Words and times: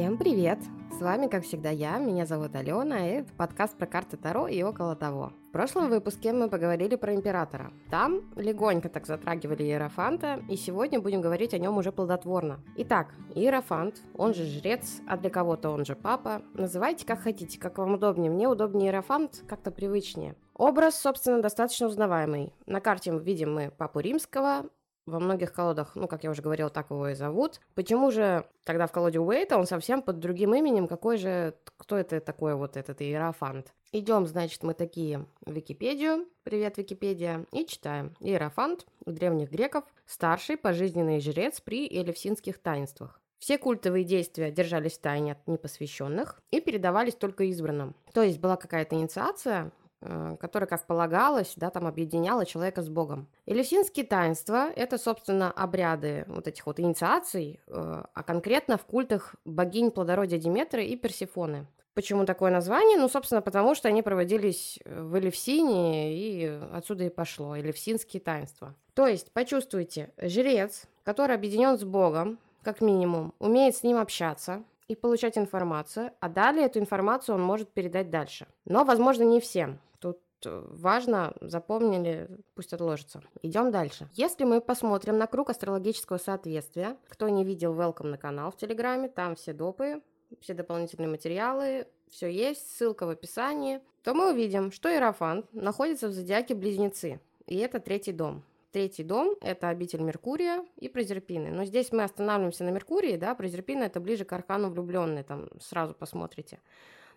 Всем 0.00 0.16
привет! 0.16 0.58
С 0.98 1.02
вами, 1.02 1.26
как 1.26 1.44
всегда, 1.44 1.68
я, 1.68 1.98
меня 1.98 2.24
зовут 2.24 2.56
Алена, 2.56 3.06
и 3.06 3.12
это 3.16 3.34
подкаст 3.34 3.76
про 3.76 3.86
карты 3.86 4.16
Таро 4.16 4.48
и 4.48 4.62
около 4.62 4.96
того. 4.96 5.34
В 5.50 5.52
прошлом 5.52 5.90
выпуске 5.90 6.32
мы 6.32 6.48
поговорили 6.48 6.96
про 6.96 7.14
Императора. 7.14 7.70
Там 7.90 8.22
легонько 8.34 8.88
так 8.88 9.06
затрагивали 9.06 9.62
Иерофанта, 9.62 10.40
и 10.48 10.56
сегодня 10.56 11.02
будем 11.02 11.20
говорить 11.20 11.52
о 11.52 11.58
нем 11.58 11.76
уже 11.76 11.92
плодотворно. 11.92 12.60
Итак, 12.78 13.08
Иерофант, 13.34 14.00
он 14.14 14.32
же 14.32 14.46
жрец, 14.46 15.02
а 15.06 15.18
для 15.18 15.28
кого-то 15.28 15.68
он 15.68 15.84
же 15.84 15.94
папа. 15.94 16.40
Называйте 16.54 17.04
как 17.04 17.20
хотите, 17.20 17.60
как 17.60 17.76
вам 17.76 17.92
удобнее. 17.92 18.30
Мне 18.30 18.48
удобнее 18.48 18.88
Иерофант, 18.88 19.44
как-то 19.46 19.70
привычнее. 19.70 20.34
Образ, 20.54 20.98
собственно, 20.98 21.42
достаточно 21.42 21.86
узнаваемый. 21.86 22.54
На 22.64 22.80
карте 22.80 23.12
видим 23.18 23.52
мы 23.52 23.70
папу 23.70 24.00
римского, 24.00 24.64
во 25.06 25.18
многих 25.20 25.52
колодах, 25.52 25.92
ну, 25.94 26.06
как 26.06 26.24
я 26.24 26.30
уже 26.30 26.42
говорила, 26.42 26.70
так 26.70 26.90
его 26.90 27.08
и 27.08 27.14
зовут. 27.14 27.60
Почему 27.74 28.10
же 28.10 28.44
тогда 28.64 28.86
в 28.86 28.92
колоде 28.92 29.18
Уэйта 29.18 29.58
он 29.58 29.66
совсем 29.66 30.02
под 30.02 30.18
другим 30.18 30.54
именем? 30.54 30.86
Какой 30.86 31.16
же, 31.16 31.54
кто 31.76 31.96
это 31.96 32.20
такой 32.20 32.54
вот 32.54 32.76
этот 32.76 33.02
Иерофант? 33.02 33.72
Идем, 33.92 34.26
значит, 34.26 34.62
мы 34.62 34.74
такие 34.74 35.26
в 35.44 35.52
Википедию, 35.52 36.26
привет, 36.44 36.78
Википедия, 36.78 37.44
и 37.52 37.66
читаем. 37.66 38.14
Иерофант 38.20 38.86
у 39.04 39.10
древних 39.10 39.50
греков– 39.50 39.84
старший 40.06 40.56
пожизненный 40.56 41.20
жрец 41.20 41.60
при 41.60 41.88
элевсинских 41.88 42.58
таинствах. 42.58 43.20
Все 43.40 43.56
культовые 43.56 44.04
действия 44.04 44.50
держались 44.50 44.98
в 44.98 45.00
тайне 45.00 45.32
от 45.32 45.48
непосвященных 45.48 46.42
и 46.50 46.60
передавались 46.60 47.14
только 47.14 47.44
избранным. 47.44 47.96
То 48.12 48.22
есть 48.22 48.38
была 48.38 48.56
какая-то 48.56 48.96
инициация, 48.96 49.72
которая, 50.00 50.66
как 50.66 50.86
полагалось, 50.86 51.52
да, 51.56 51.70
там 51.70 51.86
объединяла 51.86 52.46
человека 52.46 52.82
с 52.82 52.88
Богом. 52.88 53.28
Элевсинские 53.46 54.06
таинства– 54.06 54.70
это, 54.76 54.96
собственно, 54.98 55.50
обряды 55.50 56.24
вот 56.28 56.48
этих 56.48 56.66
вот 56.66 56.80
инициаций, 56.80 57.60
э, 57.66 58.02
а 58.14 58.22
конкретно 58.22 58.78
в 58.78 58.84
культах 58.84 59.34
богинь 59.44 59.90
плодородия 59.90 60.38
Диметры 60.38 60.84
и 60.84 60.96
Персифоны. 60.96 61.66
Почему 61.94 62.24
такое 62.24 62.50
название? 62.50 62.96
Ну, 62.96 63.08
собственно, 63.08 63.42
потому 63.42 63.74
что 63.74 63.88
они 63.88 64.02
проводились 64.02 64.78
в 64.84 65.18
Элевсине, 65.18 66.14
и 66.14 66.60
отсюда 66.72 67.04
и 67.04 67.10
пошло 67.10 67.58
Элевсинские 67.58 68.20
таинства. 68.20 68.74
То 68.94 69.06
есть, 69.06 69.32
почувствуйте, 69.32 70.10
жрец, 70.16 70.84
который 71.04 71.34
объединен 71.34 71.78
с 71.78 71.84
Богом, 71.84 72.38
как 72.62 72.80
минимум, 72.80 73.34
умеет 73.38 73.76
с 73.76 73.82
ним 73.82 73.98
общаться, 73.98 74.62
и 74.90 74.96
получать 74.96 75.38
информацию, 75.38 76.10
а 76.18 76.28
далее 76.28 76.66
эту 76.66 76.80
информацию 76.80 77.36
он 77.36 77.42
может 77.42 77.70
передать 77.70 78.10
дальше. 78.10 78.48
Но, 78.64 78.84
возможно, 78.84 79.22
не 79.22 79.38
всем. 79.38 79.78
Тут 80.00 80.18
э, 80.44 80.66
важно, 80.68 81.32
запомнили, 81.40 82.28
пусть 82.56 82.72
отложится. 82.72 83.22
Идем 83.42 83.70
дальше. 83.70 84.08
Если 84.14 84.42
мы 84.42 84.60
посмотрим 84.60 85.16
на 85.16 85.28
круг 85.28 85.50
астрологического 85.50 86.18
соответствия, 86.18 86.96
кто 87.08 87.28
не 87.28 87.44
видел, 87.44 87.72
welcome 87.72 88.08
на 88.08 88.18
канал 88.18 88.50
в 88.50 88.56
Телеграме, 88.56 89.08
там 89.08 89.36
все 89.36 89.52
допы, 89.52 90.02
все 90.40 90.54
дополнительные 90.54 91.08
материалы, 91.08 91.86
все 92.10 92.26
есть, 92.28 92.76
ссылка 92.76 93.06
в 93.06 93.10
описании, 93.10 93.80
то 94.02 94.12
мы 94.12 94.32
увидим, 94.32 94.72
что 94.72 94.88
Иерофант 94.88 95.46
находится 95.52 96.08
в 96.08 96.12
зодиаке 96.12 96.56
Близнецы, 96.56 97.20
и 97.46 97.58
это 97.58 97.78
третий 97.78 98.12
дом. 98.12 98.42
Третий 98.72 99.02
дом– 99.02 99.34
это 99.40 99.68
обитель 99.68 100.00
Меркурия 100.00 100.64
и 100.76 100.88
Прозерпины. 100.88 101.50
Но 101.50 101.64
здесь 101.64 101.90
мы 101.90 102.04
останавливаемся 102.04 102.62
на 102.62 102.70
Меркурии, 102.70 103.16
да, 103.16 103.34
Прозерпина– 103.34 103.82
это 103.84 103.98
ближе 103.98 104.24
к 104.24 104.32
аркану 104.32 104.70
влюбленной, 104.70 105.24
там 105.24 105.48
сразу 105.60 105.92
посмотрите. 105.92 106.60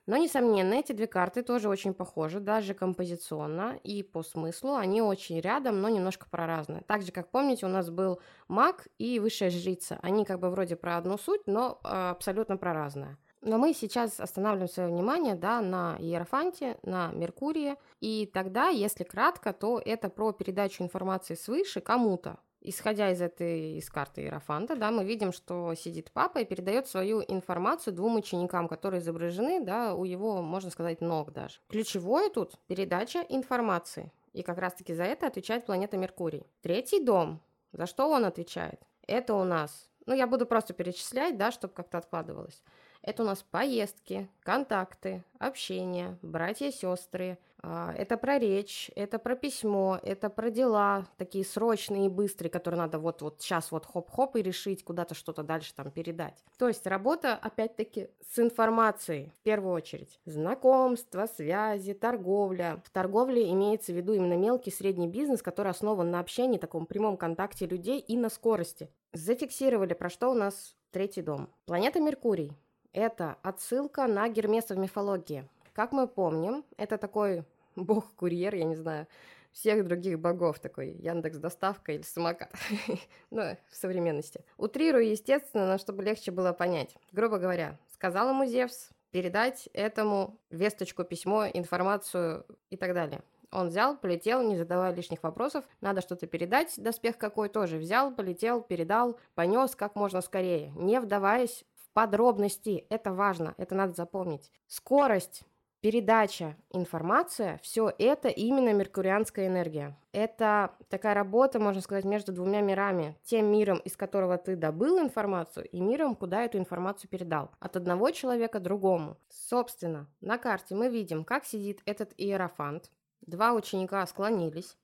Но, 0.05 0.17
несомненно, 0.17 0.73
эти 0.73 0.91
две 0.91 1.07
карты 1.07 1.43
тоже 1.43 1.69
очень 1.69 1.93
похожи, 1.93 2.39
даже 2.39 2.73
композиционно 2.73 3.79
и 3.83 4.03
по 4.03 4.21
смыслу. 4.21 4.75
Они 4.75 5.01
очень 5.01 5.39
рядом, 5.39 5.79
но 5.79 5.87
немножко 5.89 6.27
проразные. 6.29 6.81
Так 6.87 7.03
же, 7.03 7.11
как 7.11 7.29
помните, 7.29 7.65
у 7.65 7.69
нас 7.69 7.89
был 7.89 8.19
маг 8.49 8.87
и 8.97 9.19
высшая 9.19 9.49
жрица. 9.49 9.99
Они 10.01 10.25
как 10.25 10.39
бы 10.39 10.49
вроде 10.49 10.75
про 10.75 10.97
одну 10.97 11.17
суть, 11.17 11.43
но 11.45 11.79
э, 11.83 11.87
абсолютно 11.87 12.57
проразная. 12.57 13.17
Но 13.45 13.57
мы 13.57 13.73
сейчас 13.73 14.19
останавливаем 14.21 14.69
свое 14.69 14.89
внимание 14.89 15.35
да, 15.35 15.59
на 15.59 15.97
Иерофанте, 15.99 16.77
на 16.83 17.11
Меркурии. 17.11 17.75
И 17.99 18.29
тогда, 18.33 18.69
если 18.69 19.03
кратко, 19.03 19.51
то 19.51 19.81
это 19.83 20.09
про 20.09 20.31
передачу 20.31 20.83
информации 20.83 21.35
свыше 21.35 21.81
кому-то. 21.81 22.37
Исходя 22.61 23.11
из 23.11 23.21
этой 23.21 23.77
из 23.77 23.89
карты 23.89 24.21
Иерофанта, 24.21 24.77
да, 24.77 24.89
мы 24.91 25.03
видим, 25.03 25.33
что 25.33 25.73
сидит 25.75 26.11
папа 26.13 26.39
и 26.39 26.45
передает 26.45 26.87
свою 26.87 27.21
информацию 27.27 27.93
двум 27.93 28.15
ученикам, 28.15 28.69
которые 28.69 29.01
изображены 29.01 29.61
да, 29.61 29.93
у 29.93 30.05
его, 30.05 30.41
можно 30.41 30.69
сказать, 30.69 31.01
ног 31.01 31.33
даже. 31.33 31.59
Ключевое 31.67 32.29
тут– 32.29 32.57
передача 32.67 33.25
информации. 33.27 34.13
И 34.31 34.43
как 34.43 34.57
раз-таки 34.57 34.93
за 34.93 35.03
это 35.03 35.27
отвечает 35.27 35.65
планета 35.65 35.97
Меркурий. 35.97 36.45
Третий 36.61 37.03
дом. 37.03 37.41
За 37.73 37.85
что 37.85 38.09
он 38.09 38.23
отвечает? 38.23 38.79
Это 39.05 39.33
у 39.33 39.43
нас 39.43 39.89
ну, 40.05 40.13
я 40.13 40.27
буду 40.27 40.45
просто 40.45 40.73
перечислять, 40.73 41.37
да, 41.37 41.51
чтобы 41.51 41.73
как-то 41.73 41.97
откладывалось. 41.97 42.61
Это 43.03 43.23
у 43.23 43.25
нас 43.25 43.43
поездки, 43.43 44.29
контакты, 44.43 45.23
общение, 45.37 46.17
братья 46.21 46.67
и 46.67 46.71
сестры. 46.71 47.37
А, 47.61 47.93
это 47.97 48.17
про 48.17 48.39
речь, 48.39 48.89
это 48.95 49.19
про 49.19 49.35
письмо, 49.35 49.99
это 50.01 50.29
про 50.29 50.49
дела, 50.49 51.05
такие 51.17 51.43
срочные 51.43 52.05
и 52.05 52.09
быстрые, 52.09 52.49
которые 52.49 52.79
надо 52.79 52.99
вот-вот 52.99 53.41
сейчас 53.41 53.71
вот 53.71 53.85
хоп-хоп 53.85 54.37
и 54.37 54.41
решить, 54.41 54.85
куда-то 54.85 55.15
что-то 55.15 55.43
дальше 55.43 55.73
там 55.75 55.91
передать. 55.91 56.43
То 56.57 56.69
есть 56.69 56.87
работа, 56.87 57.35
опять-таки, 57.35 58.07
с 58.33 58.39
информацией 58.39 59.33
в 59.37 59.43
первую 59.43 59.73
очередь. 59.73 60.19
Знакомства, 60.25 61.25
связи, 61.25 61.93
торговля. 61.93 62.81
В 62.85 62.89
торговле 62.89 63.51
имеется 63.51 63.91
в 63.91 63.97
виду 63.97 64.13
именно 64.13 64.37
мелкий 64.37 64.71
средний 64.71 65.07
бизнес, 65.09 65.41
который 65.41 65.71
основан 65.71 66.09
на 66.09 66.21
общении, 66.21 66.57
таком 66.57 66.85
прямом 66.85 67.17
контакте 67.17 67.65
людей 67.65 67.99
и 67.99 68.15
на 68.15 68.29
скорости. 68.29 68.89
Зафиксировали, 69.11 69.93
про 69.93 70.09
что 70.09 70.31
у 70.31 70.33
нас 70.33 70.75
третий 70.91 71.21
дом. 71.21 71.49
Планета 71.65 71.99
Меркурий. 71.99 72.53
Это 72.93 73.37
отсылка 73.41 74.05
на 74.05 74.29
Гермеса 74.29 74.75
в 74.75 74.77
мифологии. 74.77 75.49
Как 75.73 75.91
мы 75.91 76.07
помним, 76.07 76.63
это 76.77 76.99
такой 76.99 77.43
бог-курьер, 77.75 78.53
я 78.53 78.65
не 78.65 78.75
знаю, 78.75 79.07
всех 79.51 79.83
других 79.83 80.19
богов, 80.19 80.59
такой 80.59 80.91
Яндекс 80.91 81.37
Доставка 81.37 81.91
или 81.91 82.03
самокат, 82.03 82.53
ну, 83.31 83.57
в 83.69 83.75
современности. 83.75 84.45
Утрирую, 84.57 85.09
естественно, 85.09 85.65
но 85.65 85.79
чтобы 85.79 86.03
легче 86.03 86.31
было 86.31 86.53
понять. 86.53 86.95
Грубо 87.11 87.39
говоря, 87.39 87.79
сказал 87.91 88.29
ему 88.29 88.45
Зевс 88.45 88.89
передать 89.09 89.69
этому 89.73 90.39
весточку, 90.51 91.03
письмо, 91.03 91.47
информацию 91.51 92.45
и 92.69 92.77
так 92.77 92.93
далее. 92.93 93.23
Он 93.51 93.69
взял, 93.69 93.95
полетел, 93.97 94.41
не 94.41 94.55
задавая 94.55 94.93
лишних 94.93 95.21
вопросов. 95.21 95.63
Надо 95.81 96.01
что-то 96.01 96.25
передать, 96.25 96.73
доспех 96.77 97.17
какой 97.17 97.49
тоже. 97.49 97.77
Взял, 97.77 98.11
полетел, 98.13 98.61
передал, 98.61 99.19
понес 99.35 99.75
как 99.75 99.95
можно 99.95 100.21
скорее, 100.21 100.71
не 100.71 100.99
вдаваясь 100.99 101.63
подробности. 101.93 102.85
Это 102.89 103.13
важно, 103.13 103.53
это 103.57 103.75
надо 103.75 103.93
запомнить. 103.93 104.51
Скорость 104.67 105.43
передача, 105.83 106.55
информация, 106.71 107.59
все 107.61 107.93
это 107.99 108.29
именно 108.29 108.71
меркурианская 108.71 109.47
энергия. 109.47 109.97
Это 110.13 110.71
такая 110.89 111.13
работа, 111.13 111.59
можно 111.59 111.81
сказать, 111.81 112.05
между 112.05 112.31
двумя 112.31 112.61
мирами. 112.61 113.17
Тем 113.23 113.47
миром, 113.51 113.79
из 113.79 113.97
которого 113.97 114.37
ты 114.37 114.55
добыл 114.55 114.99
информацию, 114.99 115.67
и 115.67 115.81
миром, 115.81 116.15
куда 116.15 116.43
эту 116.45 116.57
информацию 116.57 117.09
передал. 117.09 117.51
От 117.59 117.75
одного 117.75 118.11
человека 118.11 118.61
другому. 118.61 119.17
Собственно, 119.29 120.07
на 120.21 120.37
карте 120.37 120.73
мы 120.73 120.87
видим, 120.87 121.25
как 121.25 121.43
сидит 121.43 121.81
этот 121.85 122.13
иерофант. 122.17 122.89
Два 123.19 123.51
ученика 123.51 124.07
склонились. 124.07 124.77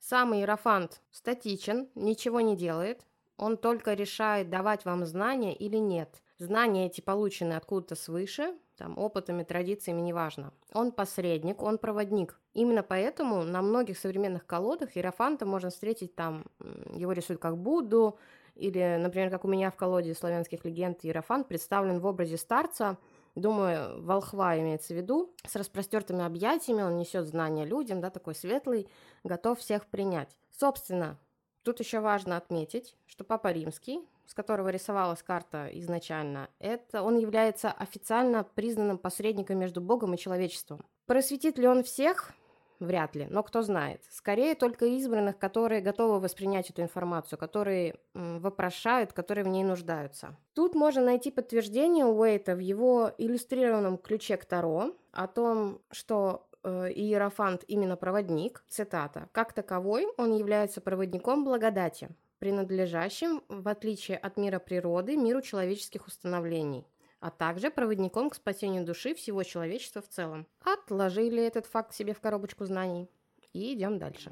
Сам 0.00 0.34
Иерофант 0.34 1.00
статичен, 1.12 1.88
ничего 1.94 2.40
не 2.40 2.56
делает. 2.56 3.06
Он 3.36 3.56
только 3.56 3.94
решает, 3.94 4.50
давать 4.50 4.84
вам 4.84 5.04
знания 5.04 5.54
или 5.54 5.76
нет. 5.76 6.22
Знания 6.40 6.86
эти 6.86 7.00
получены 7.00 7.52
откуда-то 7.52 7.94
свыше, 7.94 8.54
там, 8.76 8.98
опытами, 8.98 9.44
традициями, 9.44 10.00
неважно. 10.00 10.52
Он 10.72 10.90
посредник, 10.90 11.62
он 11.62 11.78
проводник. 11.78 12.40
Именно 12.54 12.82
поэтому 12.82 13.44
на 13.44 13.62
многих 13.62 13.98
современных 13.98 14.46
колодах 14.46 14.96
Иерофанта 14.96 15.46
можно 15.46 15.70
встретить 15.70 16.16
там, 16.16 16.46
его 16.94 17.12
рисуют 17.12 17.40
как 17.40 17.58
Будду, 17.58 18.18
или, 18.56 18.98
например, 19.00 19.30
как 19.30 19.44
у 19.44 19.48
меня 19.48 19.70
в 19.70 19.76
колоде 19.76 20.14
славянских 20.14 20.64
легенд, 20.64 21.04
Иерофант 21.04 21.46
представлен 21.46 22.00
в 22.00 22.06
образе 22.06 22.36
старца– 22.36 22.98
Думаю, 23.34 24.02
волхва 24.02 24.58
имеется 24.58 24.92
в 24.92 24.96
виду. 24.96 25.32
С 25.46 25.54
распростертыми 25.54 26.24
объятиями 26.24 26.82
он 26.82 26.96
несет 26.96 27.26
знания 27.26 27.64
людям, 27.64 28.00
да, 28.00 28.10
такой 28.10 28.34
светлый, 28.34 28.88
готов 29.22 29.60
всех 29.60 29.86
принять. 29.86 30.36
Собственно, 30.50 31.16
тут 31.62 31.78
еще 31.80 32.00
важно 32.00 32.36
отметить, 32.36 32.96
что 33.06 33.22
Папа 33.22 33.52
Римский, 33.52 34.00
с 34.30 34.34
которого 34.34 34.68
рисовалась 34.68 35.24
карта 35.24 35.68
изначально, 35.72 36.48
это 36.60 37.02
он 37.02 37.18
является 37.18 37.72
официально 37.72 38.44
признанным 38.44 38.96
посредником 38.96 39.58
между 39.58 39.80
Богом 39.80 40.14
и 40.14 40.18
человечеством. 40.18 40.86
Просветит 41.06 41.58
ли 41.58 41.66
он 41.66 41.82
всех? 41.82 42.30
Вряд 42.78 43.16
ли, 43.16 43.26
но 43.28 43.42
кто 43.42 43.60
знает. 43.62 44.02
Скорее 44.08 44.54
только 44.54 44.86
избранных, 44.86 45.36
которые 45.36 45.80
готовы 45.80 46.20
воспринять 46.20 46.70
эту 46.70 46.80
информацию, 46.80 47.40
которые 47.40 47.96
вопрошают, 48.14 49.12
которые 49.12 49.44
в 49.44 49.48
ней 49.48 49.64
нуждаются. 49.64 50.36
Тут 50.54 50.76
можно 50.76 51.02
найти 51.02 51.32
подтверждение 51.32 52.06
Уэйта 52.06 52.54
в 52.54 52.60
его 52.60 53.10
иллюстрированном 53.18 53.98
ключе 53.98 54.36
к 54.36 54.44
Таро 54.44 54.94
о 55.10 55.26
том, 55.26 55.82
что 55.90 56.46
э, 56.62 56.92
Иерофант 56.94 57.64
именно 57.66 57.96
проводник, 57.96 58.62
цитата, 58.68 59.28
«как 59.32 59.52
таковой 59.52 60.06
он 60.16 60.32
является 60.36 60.80
проводником 60.80 61.44
благодати, 61.44 62.10
принадлежащим, 62.40 63.42
в 63.48 63.68
отличие 63.68 64.16
от 64.16 64.36
мира 64.36 64.58
природы, 64.58 65.16
миру 65.16 65.42
человеческих 65.42 66.08
установлений». 66.08 66.84
а 67.20 67.30
также 67.30 67.70
проводником 67.70 68.30
к 68.30 68.34
спасению 68.34 68.82
души 68.82 69.14
всего 69.14 69.42
человечества 69.42 70.00
в 70.00 70.08
целом. 70.08 70.46
Отложили 70.64 71.42
этот 71.42 71.66
факт 71.66 71.94
себе 71.94 72.14
в 72.14 72.20
коробочку 72.20 72.64
знаний 72.64 73.10
и 73.52 73.74
идем 73.74 73.98
дальше. 73.98 74.30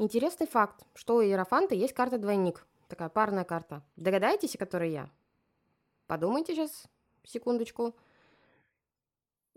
Интересный 0.00 0.46
факт, 0.46 0.86
что 0.94 1.16
у 1.16 1.22
Иерофанта 1.22 1.74
есть 1.74 1.92
карта-двойник, 1.92 2.66
такая 2.88 3.10
парная 3.10 3.44
карта. 3.44 3.82
Догадаетесь, 3.96 4.54
о 4.54 4.58
которой 4.58 4.90
я? 4.90 5.10
Подумайте 6.06 6.54
сейчас, 6.54 6.86
секундочку. 7.24 7.94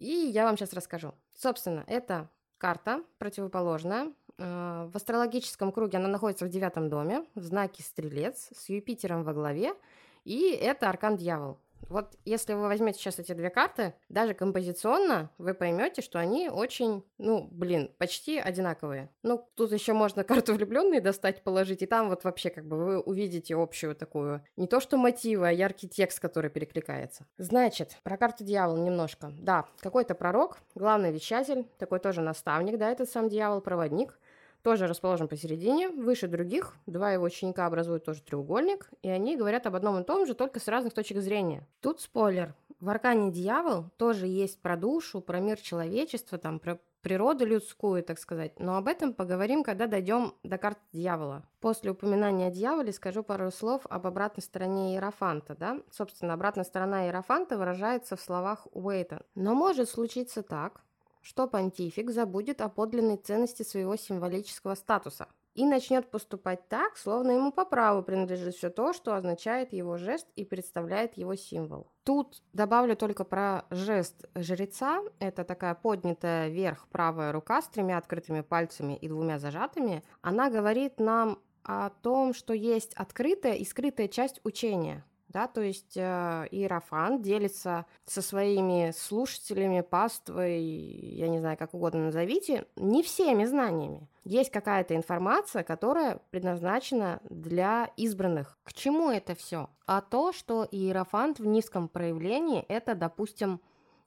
И 0.01 0.31
я 0.33 0.45
вам 0.45 0.57
сейчас 0.57 0.74
расскажу. 0.74 1.13
Собственно, 1.36 1.83
это 1.86 2.27
карта 2.57 3.03
противоположная. 3.19 4.12
Э, 4.39 4.89
в 4.92 4.95
астрологическом 4.95 5.71
круге 5.71 6.00
она 6.00 6.07
находится 6.07 6.44
в 6.44 6.50
девятом 6.50 6.89
доме, 6.89 7.24
в 7.36 7.44
знаке 7.44 7.83
Стрелец, 7.83 8.50
с 8.51 8.69
Юпитером 8.69 9.24
во 9.24 9.33
главе. 9.33 9.75
И 10.24 10.50
это 10.50 10.89
аркан 10.89 11.18
Дьявол. 11.18 11.59
Вот 11.89 12.18
если 12.25 12.54
вы 12.54 12.63
возьмете 12.63 13.00
сейчас 13.00 13.19
эти 13.19 13.33
две 13.33 13.50
карты, 13.50 13.94
даже 14.10 14.33
композиционно 14.33 15.30
вы 15.38 15.54
поймете, 15.54 16.01
что 16.01 16.19
они 16.19 16.50
очень, 16.50 17.04
ну, 17.18 17.48
блин, 17.51 17.94
почти 17.98 18.39
одинаковые. 18.39 19.10
Ну, 19.24 19.48
тут 19.56 19.72
еще 19.72 19.94
можно 19.94 20.24
карту 20.24 20.54
влюбленные 20.54 21.01
достать, 21.01 21.44
положить, 21.44 21.81
и 21.81 21.86
там 21.86 22.10
вот 22.10 22.24
вообще 22.24 22.50
как 22.50 22.66
бы 22.66 22.78
вы 22.78 23.00
увидите 23.00 23.56
общую 23.56 23.95
такую, 23.95 24.44
не 24.56 24.68
то 24.68 24.80
что 24.80 24.98
мотивы, 24.98 25.48
а 25.48 25.51
яркий 25.51 25.88
текст, 25.88 26.19
который 26.19 26.50
перекликается. 26.50 27.25
Значит, 27.38 27.98
про 28.04 28.18
карту 28.18 28.44
дьявола 28.44 28.77
немножко. 28.77 29.31
Да, 29.39 29.66
какой-то 29.80 30.16
пророк, 30.16 30.60
главный 30.75 31.12
вещатель, 31.12 31.66
такой 31.77 32.00
тоже 32.00 32.22
наставник, 32.22 32.77
да, 32.77 32.89
этот 32.89 33.10
сам 33.10 33.30
дьявол, 33.30 33.62
проводник– 33.62 34.18
тоже 34.63 34.88
расположен 34.88 35.28
посередине, 35.28 35.90
выше 35.90 36.28
других. 36.28 36.75
Два 36.86 37.12
его 37.12 37.25
ученика 37.25 37.66
образуют 37.66 38.06
тоже 38.06 38.22
треугольник, 38.22 38.90
и 39.02 39.10
они 39.10 39.38
говорят 39.38 39.66
об 39.68 39.75
одном 39.75 40.00
и 40.00 40.04
том 40.04 40.25
же, 40.25 40.34
только 40.34 40.60
с 40.60 40.68
разных 40.68 40.94
точек 40.94 41.18
зрения. 41.18 41.68
Тут 41.81 42.02
спойлер. 42.02 42.56
В 42.80 42.90
Аркане 42.90 43.31
Дьявол 43.31 43.86
тоже 43.98 44.25
есть 44.25 44.60
про 44.60 44.75
душу, 44.75 45.22
про 45.22 45.40
мир 45.40 45.60
человечества, 45.60 46.40
там, 46.40 46.60
про 46.60 46.80
природу 47.02 47.46
людскую, 47.46 48.04
так 48.04 48.19
сказать. 48.19 48.60
Но 48.60 48.78
об 48.78 48.88
этом 48.88 49.13
поговорим, 49.13 49.63
когда 49.63 49.88
дойдем 49.88 50.34
до 50.44 50.58
карт 50.58 50.78
дьявола. 50.92 51.44
После 51.60 51.92
упоминания 51.92 52.48
о 52.48 52.52
дьяволе 52.52 52.94
скажу 52.94 53.24
пару 53.24 53.52
слов 53.52 53.86
об 53.90 54.08
обратной 54.08 54.44
стороне 54.44 54.94
Иерофанта. 54.94 55.56
Да? 55.56 55.80
Собственно, 55.92 56.34
обратная 56.34 56.63
сторона 56.63 57.06
Иерофанта 57.06 57.58
выражается 57.58 58.16
в 58.16 58.22
словах 58.22 58.68
Уэйта. 58.72 59.25
Но 59.36 59.54
может 59.54 59.90
случиться 59.90 60.44
так, 60.44 60.81
что 61.22 61.48
понтифик 61.48 62.12
забудет 62.12 62.62
о 62.62 62.70
подлинной 62.70 63.18
ценности 63.18 63.64
своего 63.64 63.96
символического 63.96 64.76
статуса 64.76 65.28
и 65.54 65.66
начнет 65.66 66.10
поступать 66.10 66.68
так, 66.70 66.98
словно 66.98 67.32
ему 67.32 67.52
по 67.52 67.66
праву 67.66 68.04
принадлежит 68.04 68.56
все 68.56 68.70
то, 68.70 68.94
что 68.94 69.16
означает 69.16 69.74
его 69.74 69.98
жест 69.98 70.28
и 70.36 70.46
представляет 70.46 71.18
его 71.18 71.36
символ. 71.36 71.88
Тут 72.04 72.42
добавлю 72.54 72.96
только 72.96 73.24
про 73.24 73.66
жест 73.70 74.26
жреца. 74.36 75.02
Это 75.20 75.44
такая 75.44 75.76
поднятая 75.76 76.50
вверх 76.50 76.88
правая 76.88 77.32
рука 77.32 77.62
с 77.62 77.68
тремя 77.68 77.98
открытыми 77.98 78.42
пальцами 78.42 78.96
и 78.96 79.08
двумя 79.08 79.40
зажатыми. 79.40 80.04
Она 80.22 80.50
говорит 80.50 81.00
нам 81.00 81.40
о 81.64 81.90
том, 81.90 82.34
что 82.34 82.54
есть 82.54 82.94
открытая 82.96 83.54
и 83.54 83.66
скрытая 83.66 84.08
часть 84.08 84.40
учения 84.44 85.06
да, 85.31 85.48
то 85.48 85.62
есть 85.62 85.95
э, 85.95 86.48
Иерофант 86.51 87.22
делится 87.22 87.86
со 88.06 88.22
своими 88.22 88.92
слушателями, 88.92 89.81
паствой, 89.81 90.62
я 90.62 91.28
не 91.28 91.39
знаю, 91.39 91.57
как 91.57 91.74
угодно 91.74 92.06
назовите, 92.06 92.66
не 92.75 93.01
всеми 93.01 93.45
знаниями. 93.45 94.07
Есть 94.24 94.51
какая-то 94.51 94.95
информация, 94.95 95.63
которая 95.63 96.19
предназначена 96.30 97.22
для 97.30 97.89
избранных. 97.98 98.57
К 98.63 98.74
чему 98.74 99.10
это 99.10 99.33
все? 99.33 99.69
А 99.88 100.01
то, 100.01 100.31
что 100.31 100.68
Иерофант 100.69 101.39
в 101.39 101.45
низком 101.45 101.88
проявлении, 101.88 102.63
это, 102.68 102.94
допустим, 102.94 103.62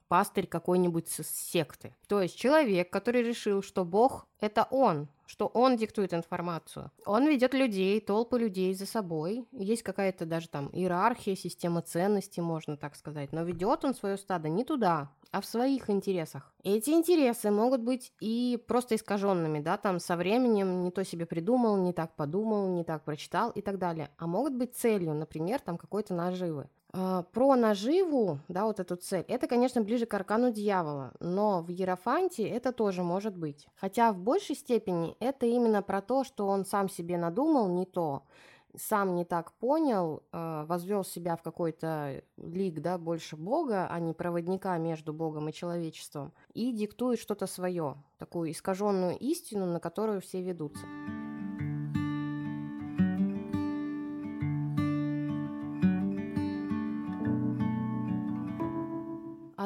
пастырь 0.08 0.46
какой-нибудь 0.46 1.08
секты. 1.08 1.94
То 2.08 2.20
есть 2.20 2.36
человек, 2.36 2.90
который 2.90 3.22
решил, 3.22 3.62
что 3.62 3.84
Бог– 3.84 4.26
это 4.40 4.66
он, 4.70 5.08
что 5.26 5.46
он 5.46 5.76
диктует 5.76 6.12
информацию. 6.12 6.90
Он 7.06 7.26
ведет 7.26 7.54
людей, 7.54 8.00
толпы 8.00 8.38
людей 8.38 8.74
за 8.74 8.86
собой. 8.86 9.46
Есть 9.52 9.82
какая-то 9.82 10.26
даже 10.26 10.48
там 10.48 10.68
иерархия, 10.72 11.34
система 11.34 11.82
ценностей, 11.82 12.40
можно 12.40 12.76
так 12.76 12.96
сказать. 12.96 13.32
Но 13.32 13.42
ведет 13.42 13.84
он 13.84 13.94
свое 13.94 14.16
стадо 14.16 14.48
не 14.48 14.64
туда, 14.64 15.10
а 15.30 15.40
в 15.40 15.46
своих 15.46 15.90
интересах. 15.90 16.52
Эти 16.62 16.90
интересы 16.90 17.50
могут 17.50 17.80
быть 17.80 18.12
и 18.20 18.62
просто 18.68 18.94
искаженными, 18.94 19.60
да, 19.60 19.76
там 19.76 19.98
со 19.98 20.16
временем 20.16 20.82
не 20.82 20.90
то 20.90 21.04
себе 21.04 21.26
придумал, 21.26 21.76
не 21.76 21.92
так 21.92 22.14
подумал, 22.14 22.68
не 22.68 22.84
так 22.84 23.04
прочитал 23.04 23.50
и 23.50 23.62
так 23.62 23.78
далее. 23.78 24.10
А 24.18 24.26
могут 24.26 24.54
быть 24.54 24.76
целью, 24.76 25.14
например, 25.14 25.60
там 25.60 25.76
какой-то 25.76 26.14
наживы. 26.14 26.68
А, 26.96 27.22
про 27.22 27.56
наживу, 27.56 28.38
да, 28.46 28.66
вот 28.66 28.78
эту 28.78 28.94
цель, 28.94 29.24
это, 29.26 29.48
конечно, 29.48 29.82
ближе 29.82 30.06
к 30.06 30.14
аркану 30.14 30.52
дьявола, 30.52 31.12
но 31.18 31.60
в 31.60 31.68
Ерофанте 31.68 32.48
это 32.48 32.70
тоже 32.70 33.02
может 33.02 33.36
быть. 33.36 33.66
Хотя 33.74 34.12
в 34.12 34.18
большей 34.18 34.54
степени 34.54 35.16
это 35.18 35.44
именно 35.44 35.82
про 35.82 36.00
то, 36.00 36.22
что 36.22 36.46
он 36.46 36.64
сам 36.64 36.88
себе 36.88 37.18
надумал 37.18 37.68
не 37.68 37.84
то, 37.84 38.22
сам 38.76 39.16
не 39.16 39.24
так 39.24 39.52
понял, 39.54 40.22
а, 40.30 40.66
возвел 40.66 41.02
себя 41.02 41.34
в 41.34 41.42
какой-то 41.42 42.22
лик, 42.36 42.80
да, 42.80 42.96
больше 42.96 43.36
Бога, 43.36 43.88
а 43.90 43.98
не 43.98 44.12
проводника 44.12 44.78
между 44.78 45.12
Богом 45.12 45.48
и 45.48 45.52
человечеством, 45.52 46.32
и 46.52 46.70
диктует 46.70 47.18
что-то 47.18 47.48
свое, 47.48 47.96
такую 48.18 48.52
искаженную 48.52 49.18
истину, 49.18 49.66
на 49.66 49.80
которую 49.80 50.20
все 50.20 50.40
ведутся. 50.42 50.86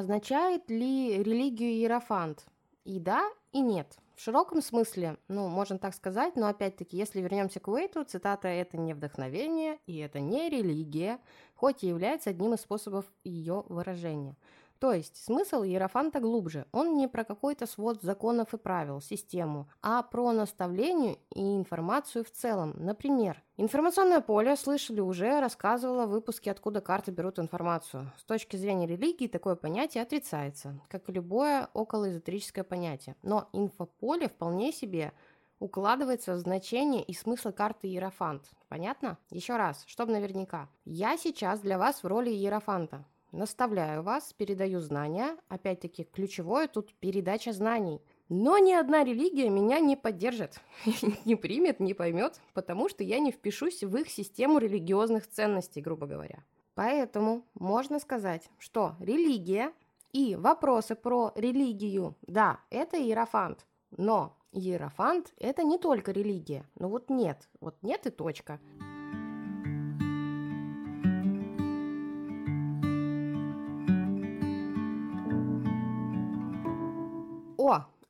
Означает 0.09 0.71
ли 0.71 1.23
религию 1.23 1.69
Иерофант? 1.69 2.47
И 2.85 2.99
да, 2.99 3.29
и 3.53 3.61
нет. 3.61 3.99
В 4.17 4.23
широком 4.23 4.63
смысле, 4.63 5.19
ну, 5.29 5.49
можно 5.49 5.79
так 5.79 5.95
сказать, 5.95 6.35
но 6.35 6.47
опять-таки, 6.47 6.97
если 6.97 7.21
вернемся 7.21 7.61
к 7.61 7.69
Уэйту, 7.69 8.05
цитата 8.05 8.49
«это 8.49 8.79
не 8.79 8.95
вдохновение 8.95 9.79
и 9.87 9.99
это 9.99 10.19
не 10.19 10.49
религия», 10.49 11.19
хоть 11.55 11.85
и 11.85 11.89
является 11.89 12.31
одним 12.31 12.55
из 12.55 12.61
способов 12.63 13.05
ее 13.23 13.65
выражения– 13.69 14.35
то 14.79 14.93
есть 14.93 15.17
смысл 15.17 15.63
Иерофанта 15.63 16.21
глубже. 16.21 16.67
Он 16.73 16.97
не 16.97 17.09
про 17.09 17.25
какой-то 17.25 17.67
свод 17.67 18.03
законов 18.03 18.55
и 18.55 18.59
правил, 18.59 19.01
систему, 19.01 19.69
а 19.83 20.03
про 20.03 20.33
наставление 20.33 21.19
и 21.35 21.57
информацию 21.57 22.25
в 22.25 22.31
целом. 22.31 22.75
Например, 22.77 23.43
информационное 23.57 24.21
поле, 24.21 24.57
слышали 24.57 25.01
уже, 25.01 25.41
рассказывала 25.41 26.07
в 26.07 26.11
выпуске 26.11 26.51
«Откуда 26.51 26.81
карты 26.81 27.11
берут 27.11 27.39
информацию». 27.39 28.13
С 28.19 28.25
точки 28.25 28.57
зрения 28.57 28.87
религии 28.87 29.27
такое 29.27 29.57
понятие 29.57 30.03
отрицается, 30.03 30.81
как 30.89 31.09
и 31.09 31.13
любое 31.13 31.69
околоэзотерическое 31.75 32.65
понятие. 32.65 33.17
Но 33.23 33.49
инфополе 33.53 34.29
вполне 34.29 34.73
себе 34.73 35.13
укладывается 35.59 36.35
в 36.35 36.39
значение 36.39 37.03
и 37.03 37.13
смысл 37.15 37.51
карты 37.51 37.89
Иерофант. 37.89 38.45
Понятно? 38.69 39.19
Еще 39.31 39.57
раз, 39.57 39.83
чтобы 39.87 40.13
наверняка. 40.13 40.69
Я 40.85 41.17
сейчас 41.17 41.61
для 41.61 41.79
вас 41.79 42.03
в 42.03 42.07
роли 42.07 42.31
Иерофанта. 42.31 43.05
Наставляю 43.33 44.03
вас, 44.03 44.33
передаю 44.33 44.81
знания. 44.81 45.37
Опять-таки, 45.49 46.05
ключевое 46.05 46.67
тут 46.67 46.95
передача 46.95 47.53
знаний. 47.53 48.01
Но 48.31 48.59
ни 48.59 48.73
одна 48.73 49.05
религия 49.05 49.51
меня 49.51 49.81
не 49.81 49.97
поддержит, 49.97 50.61
не 51.25 51.35
примет, 51.35 51.81
не 51.81 51.95
поймет, 51.95 52.41
потому 52.53 52.89
что 52.89 53.05
я 53.05 53.21
не 53.21 53.33
впишусь 53.33 53.83
в 53.83 53.97
их 53.97 54.09
систему 54.11 54.59
религиозных 54.59 55.27
ценностей, 55.27 55.81
грубо 55.81 56.07
говоря. 56.07 56.45
Поэтому 56.75 57.45
можно 57.55 57.99
сказать, 57.99 58.49
что 58.59 58.97
религия 59.01 59.73
и 60.13 60.37
вопросы 60.37 60.95
про 60.95 61.33
религию, 61.35 62.15
да, 62.23 62.61
это 62.71 62.97
иерофант, 62.97 63.67
но 63.91 64.37
иерофант– 64.53 65.33
это 65.39 65.65
не 65.65 65.79
только 65.79 66.13
религия. 66.13 66.65
Ну 66.79 66.89
вот 66.89 67.11
нет, 67.11 67.49
вот 67.61 67.77
нет 67.83 68.07
и 68.07 68.11
точка. 68.11 68.61
О, 68.81 68.88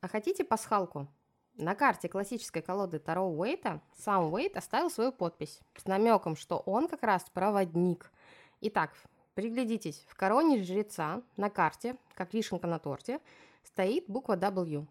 а 0.01 0.07
хотите 0.07 0.43
пасхалку? 0.43 1.07
На 1.55 1.75
карте 1.75 2.07
классической 2.07 2.61
колоды 2.61 2.99
Таро 2.99 3.27
Уэйта 3.27 3.81
сам 3.97 4.31
Уэйт 4.31 4.55
оставил 4.55 4.89
свою 4.89 5.11
подпись 5.11 5.59
с 5.75 5.85
намеком, 5.85 6.37
что 6.37 6.57
он 6.59 6.87
как 6.87 7.03
раз 7.03 7.25
проводник. 7.33 8.11
Итак, 8.61 8.91
приглядитесь, 9.33 10.05
в 10.07 10.15
короне 10.15 10.63
жреца 10.63 11.21
на 11.35 11.49
карте, 11.49 11.97
как 12.13 12.33
вишенка 12.33 12.65
на 12.65 12.79
торте, 12.79 13.19
стоит 13.65 14.05
буква 14.07 14.37
W. 14.37 14.85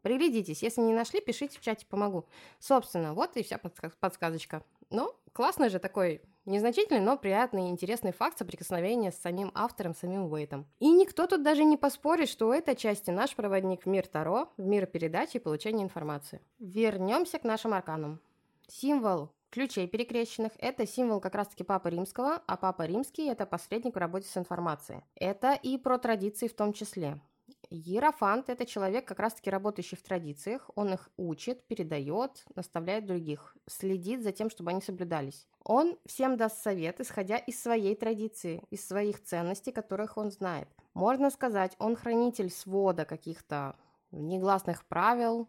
Приглядитесь, 0.00 0.62
если 0.62 0.80
не 0.80 0.94
нашли, 0.94 1.20
пишите 1.20 1.58
в 1.58 1.60
чате, 1.60 1.84
помогу. 1.84 2.24
Собственно, 2.58 3.12
вот 3.12 3.36
и 3.36 3.42
вся 3.42 3.58
подсказочка. 3.58 4.62
Но 4.90 5.14
классный 5.32 5.68
же 5.68 5.78
такой 5.78 6.22
Незначительный, 6.48 7.00
но 7.00 7.18
приятный 7.18 7.66
и 7.66 7.68
интересный 7.68 8.10
факт 8.10 8.38
соприкосновения 8.38 9.12
с 9.12 9.18
самим 9.18 9.52
автором, 9.54 9.94
самим 9.94 10.32
Уэйтом. 10.32 10.64
И 10.78 10.90
никто 10.90 11.26
тут 11.26 11.42
даже 11.42 11.62
не 11.62 11.76
поспорит, 11.76 12.30
что 12.30 12.48
у 12.48 12.52
этой 12.52 12.74
части 12.74 13.10
наш 13.10 13.36
проводник 13.36 13.82
в 13.82 13.86
мир 13.86 14.06
Таро, 14.06 14.50
в 14.56 14.64
мир 14.64 14.86
передачи 14.86 15.36
и 15.36 15.40
получения 15.40 15.84
информации. 15.84 16.40
Вернемся 16.58 17.38
к 17.38 17.44
нашим 17.44 17.74
арканам. 17.74 18.18
Символ 18.66 19.28
ключей 19.50 19.86
перекрещенных– 19.86 20.52
это 20.58 20.86
символ 20.86 21.20
как 21.20 21.34
раз-таки 21.34 21.64
Папы 21.64 21.90
Римского, 21.90 22.42
а 22.46 22.56
Папа 22.56 22.86
Римский– 22.86 23.26
это 23.28 23.44
посредник 23.44 23.94
в 23.94 23.98
работе 23.98 24.26
с 24.26 24.38
информацией. 24.38 25.02
Это 25.16 25.52
и 25.52 25.76
про 25.76 25.98
традиции 25.98 26.48
в 26.48 26.54
том 26.54 26.72
числе. 26.72 27.20
Ерофант– 27.70 28.48
это 28.48 28.64
человек, 28.64 29.06
как 29.06 29.18
раз-таки 29.18 29.50
работающий 29.50 29.98
в 29.98 30.02
традициях. 30.02 30.70
Он 30.74 30.94
их 30.94 31.10
учит, 31.18 31.66
передает, 31.66 32.44
наставляет 32.54 33.04
других, 33.04 33.56
следит 33.66 34.22
за 34.22 34.32
тем, 34.32 34.48
чтобы 34.48 34.70
они 34.70 34.80
соблюдались. 34.80 35.46
Он 35.64 35.98
всем 36.06 36.36
даст 36.38 36.62
совет, 36.62 37.00
исходя 37.00 37.36
из 37.36 37.62
своей 37.62 37.94
традиции, 37.94 38.62
из 38.70 38.86
своих 38.86 39.22
ценностей, 39.22 39.72
которых 39.72 40.16
он 40.16 40.30
знает. 40.30 40.68
Можно 40.94 41.30
сказать, 41.30 41.76
он 41.78 41.94
хранитель 41.94 42.50
свода 42.50 43.04
каких-то 43.04 43.76
негласных 44.12 44.86
правил, 44.86 45.48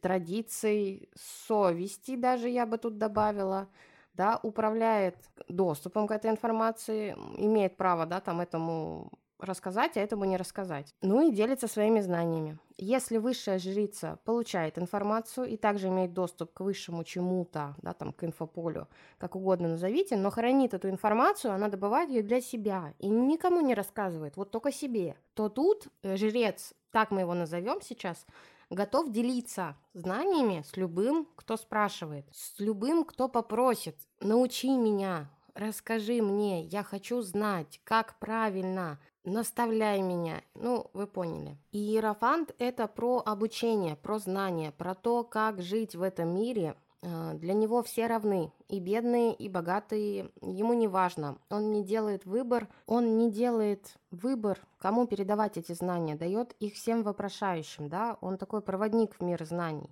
традиций, 0.00 1.08
совести 1.14 2.16
даже 2.16 2.48
я 2.48 2.66
бы 2.66 2.78
тут 2.78 2.98
добавила, 2.98 3.68
да, 4.14 4.40
управляет 4.42 5.16
доступом 5.48 6.08
к 6.08 6.10
этой 6.10 6.30
информации, 6.30 7.12
имеет 7.36 7.76
право, 7.76 8.06
да, 8.06 8.20
там 8.20 8.40
этому 8.40 9.12
рассказать, 9.40 9.96
а 9.96 10.00
этому 10.00 10.24
не 10.24 10.36
рассказать. 10.36 10.94
Ну 11.02 11.28
и 11.28 11.32
делится 11.32 11.66
своими 11.66 12.00
знаниями. 12.00 12.58
Если 12.76 13.18
высшая 13.18 13.58
жрица 13.58 14.18
получает 14.24 14.78
информацию 14.78 15.46
и 15.46 15.56
также 15.56 15.88
имеет 15.88 16.14
доступ 16.14 16.52
к 16.54 16.60
высшему 16.60 17.04
чему-то, 17.04 17.74
да, 17.82 17.92
там, 17.92 18.12
к 18.12 18.24
инфополю, 18.24 18.88
как 19.18 19.36
угодно 19.36 19.68
назовите, 19.68 20.16
но 20.16 20.30
хранит 20.30 20.72
эту 20.72 20.88
информацию, 20.88 21.52
она 21.52 21.68
добывает 21.68 22.08
ее 22.08 22.22
для 22.22 22.40
себя 22.40 22.94
и 22.98 23.08
никому 23.08 23.60
не 23.60 23.74
рассказывает, 23.74 24.36
вот 24.36 24.50
только 24.50 24.72
себе, 24.72 25.16
то 25.34 25.48
тут 25.48 25.88
э, 26.02 26.16
жрец, 26.16 26.72
так 26.90 27.10
мы 27.10 27.20
его 27.20 27.34
назовем 27.34 27.82
сейчас, 27.82 28.24
готов 28.70 29.10
делиться 29.10 29.76
знаниями 29.92 30.64
с 30.66 30.76
любым, 30.76 31.28
кто 31.36 31.56
спрашивает, 31.56 32.24
с 32.32 32.58
любым, 32.60 33.04
кто 33.04 33.28
попросит, 33.28 33.96
научи 34.20 34.70
меня, 34.70 35.28
расскажи 35.54 36.22
мне, 36.22 36.62
я 36.64 36.82
хочу 36.82 37.22
знать, 37.22 37.80
как 37.84 38.18
правильно, 38.18 38.98
наставляй 39.24 40.00
меня. 40.02 40.42
Ну, 40.54 40.90
вы 40.92 41.06
поняли. 41.06 41.56
И 41.72 41.78
Иерофант– 41.78 42.54
это 42.58 42.86
про 42.86 43.22
обучение, 43.24 43.96
про 43.96 44.18
знание, 44.18 44.72
про 44.72 44.94
то, 44.94 45.24
как 45.24 45.60
жить 45.60 45.94
в 45.94 46.02
этом 46.02 46.34
мире. 46.34 46.76
А, 47.02 47.34
для 47.34 47.54
него 47.54 47.82
все 47.82 48.06
равны, 48.06 48.52
и 48.68 48.78
бедные, 48.78 49.34
и 49.34 49.48
богатые, 49.48 50.30
ему 50.42 50.74
не 50.74 50.86
важно. 50.86 51.38
Он 51.48 51.72
не 51.72 51.82
делает 51.82 52.26
выбор, 52.26 52.68
он 52.86 53.16
не 53.16 53.30
делает 53.30 53.94
выбор, 54.10 54.58
кому 54.78 55.06
передавать 55.06 55.56
эти 55.56 55.72
знания, 55.72 56.14
дает 56.14 56.52
их 56.60 56.74
всем 56.74 57.02
вопрошающим, 57.02 57.88
да, 57.88 58.18
он 58.20 58.36
такой 58.36 58.60
проводник 58.60 59.14
в 59.14 59.22
мир 59.22 59.42
знаний. 59.44 59.88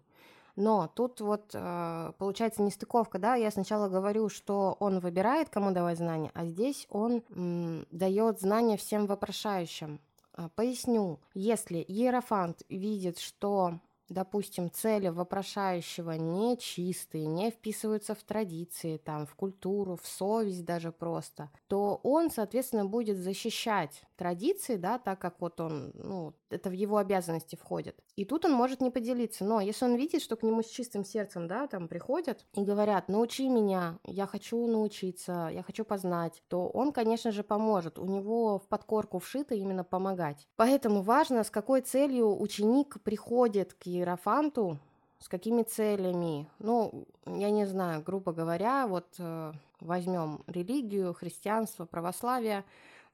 Но 0.58 0.90
тут 0.92 1.20
вот 1.20 1.52
э, 1.54 2.12
получается 2.18 2.62
нестыковка, 2.62 3.20
да, 3.20 3.36
я 3.36 3.52
сначала 3.52 3.88
говорю, 3.88 4.28
что 4.28 4.76
он 4.80 4.98
выбирает, 4.98 5.50
кому 5.50 5.70
давать 5.70 5.98
знания, 5.98 6.32
а 6.34 6.46
здесь 6.46 6.88
он 6.90 7.22
м, 7.30 7.86
дает 7.92 8.40
знания 8.40 8.76
всем 8.76 9.06
вопрошающим. 9.06 10.00
А, 10.32 10.48
поясню, 10.48 11.20
если 11.32 11.78
Иерофант 11.78 12.62
видит, 12.68 13.20
что 13.20 13.78
допустим, 14.08 14.70
цели 14.70 15.08
вопрошающего 15.08 16.12
не 16.12 16.56
чистые, 16.58 17.26
не 17.26 17.50
вписываются 17.50 18.14
в 18.14 18.22
традиции, 18.22 18.96
там, 18.96 19.26
в 19.26 19.34
культуру, 19.34 19.98
в 20.02 20.06
совесть 20.06 20.64
даже 20.64 20.92
просто, 20.92 21.50
то 21.66 22.00
он, 22.02 22.30
соответственно, 22.30 22.86
будет 22.86 23.18
защищать 23.18 24.02
традиции, 24.16 24.76
да, 24.76 24.98
так 24.98 25.18
как 25.20 25.40
вот 25.40 25.60
он, 25.60 25.92
ну, 25.94 26.34
это 26.50 26.70
в 26.70 26.72
его 26.72 26.98
обязанности 26.98 27.56
входит. 27.56 27.98
И 28.16 28.24
тут 28.24 28.44
он 28.44 28.52
может 28.52 28.80
не 28.80 28.90
поделиться, 28.90 29.44
но 29.44 29.60
если 29.60 29.84
он 29.84 29.96
видит, 29.96 30.22
что 30.22 30.36
к 30.36 30.42
нему 30.42 30.62
с 30.62 30.66
чистым 30.66 31.04
сердцем, 31.04 31.46
да, 31.48 31.66
там 31.66 31.88
приходят 31.88 32.46
и 32.54 32.62
говорят, 32.62 33.08
научи 33.08 33.48
меня, 33.48 33.98
я 34.04 34.26
хочу 34.26 34.66
научиться, 34.66 35.50
я 35.52 35.62
хочу 35.62 35.84
познать, 35.84 36.42
то 36.48 36.68
он, 36.68 36.92
конечно 36.92 37.32
же, 37.32 37.42
поможет. 37.42 37.98
У 37.98 38.06
него 38.06 38.58
в 38.58 38.68
подкорку 38.68 39.18
вшито 39.18 39.54
именно 39.54 39.84
помогать. 39.84 40.48
Поэтому 40.56 41.02
важно, 41.02 41.44
с 41.44 41.50
какой 41.50 41.80
целью 41.80 42.40
ученик 42.40 43.00
приходит 43.02 43.74
к 43.74 43.86
Иерофанту, 43.86 44.78
с 45.18 45.28
какими 45.28 45.62
целями? 45.62 46.48
Ну, 46.58 47.06
я 47.26 47.50
не 47.50 47.66
знаю, 47.66 48.02
грубо 48.02 48.32
говоря, 48.32 48.86
вот 48.86 49.06
э, 49.18 49.52
возьмем 49.80 50.42
религию, 50.46 51.14
христианство, 51.14 51.84
православие, 51.84 52.64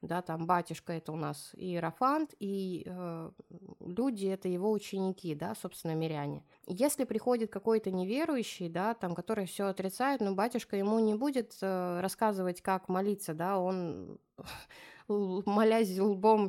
да, 0.07 0.23
там 0.23 0.47
батюшка 0.47 0.93
это 0.93 1.13
у 1.13 1.17
нас 1.17 1.53
Иерофант, 1.55 2.35
и 2.39 2.85
э, 2.87 3.31
люди 3.81 4.27
это 4.27 4.49
его 4.49 4.71
ученики, 4.71 5.35
да, 5.35 5.55
собственно, 5.55 5.95
миряне. 5.95 6.45
Если 6.67 7.05
приходит 7.05 7.51
какой-то 7.51 7.91
неверующий, 7.91 8.69
да, 8.69 8.95
там, 8.95 9.15
который 9.15 9.47
все 9.47 9.67
отрицает, 9.67 10.21
но 10.21 10.35
батюшка 10.35 10.77
ему 10.77 10.99
не 10.99 11.15
будет 11.15 11.57
э, 11.61 12.01
рассказывать, 12.01 12.61
как 12.61 12.89
молиться, 12.89 13.35
да, 13.35 13.59
он 13.59 14.19
молясь 15.09 15.99
лбом, 15.99 16.49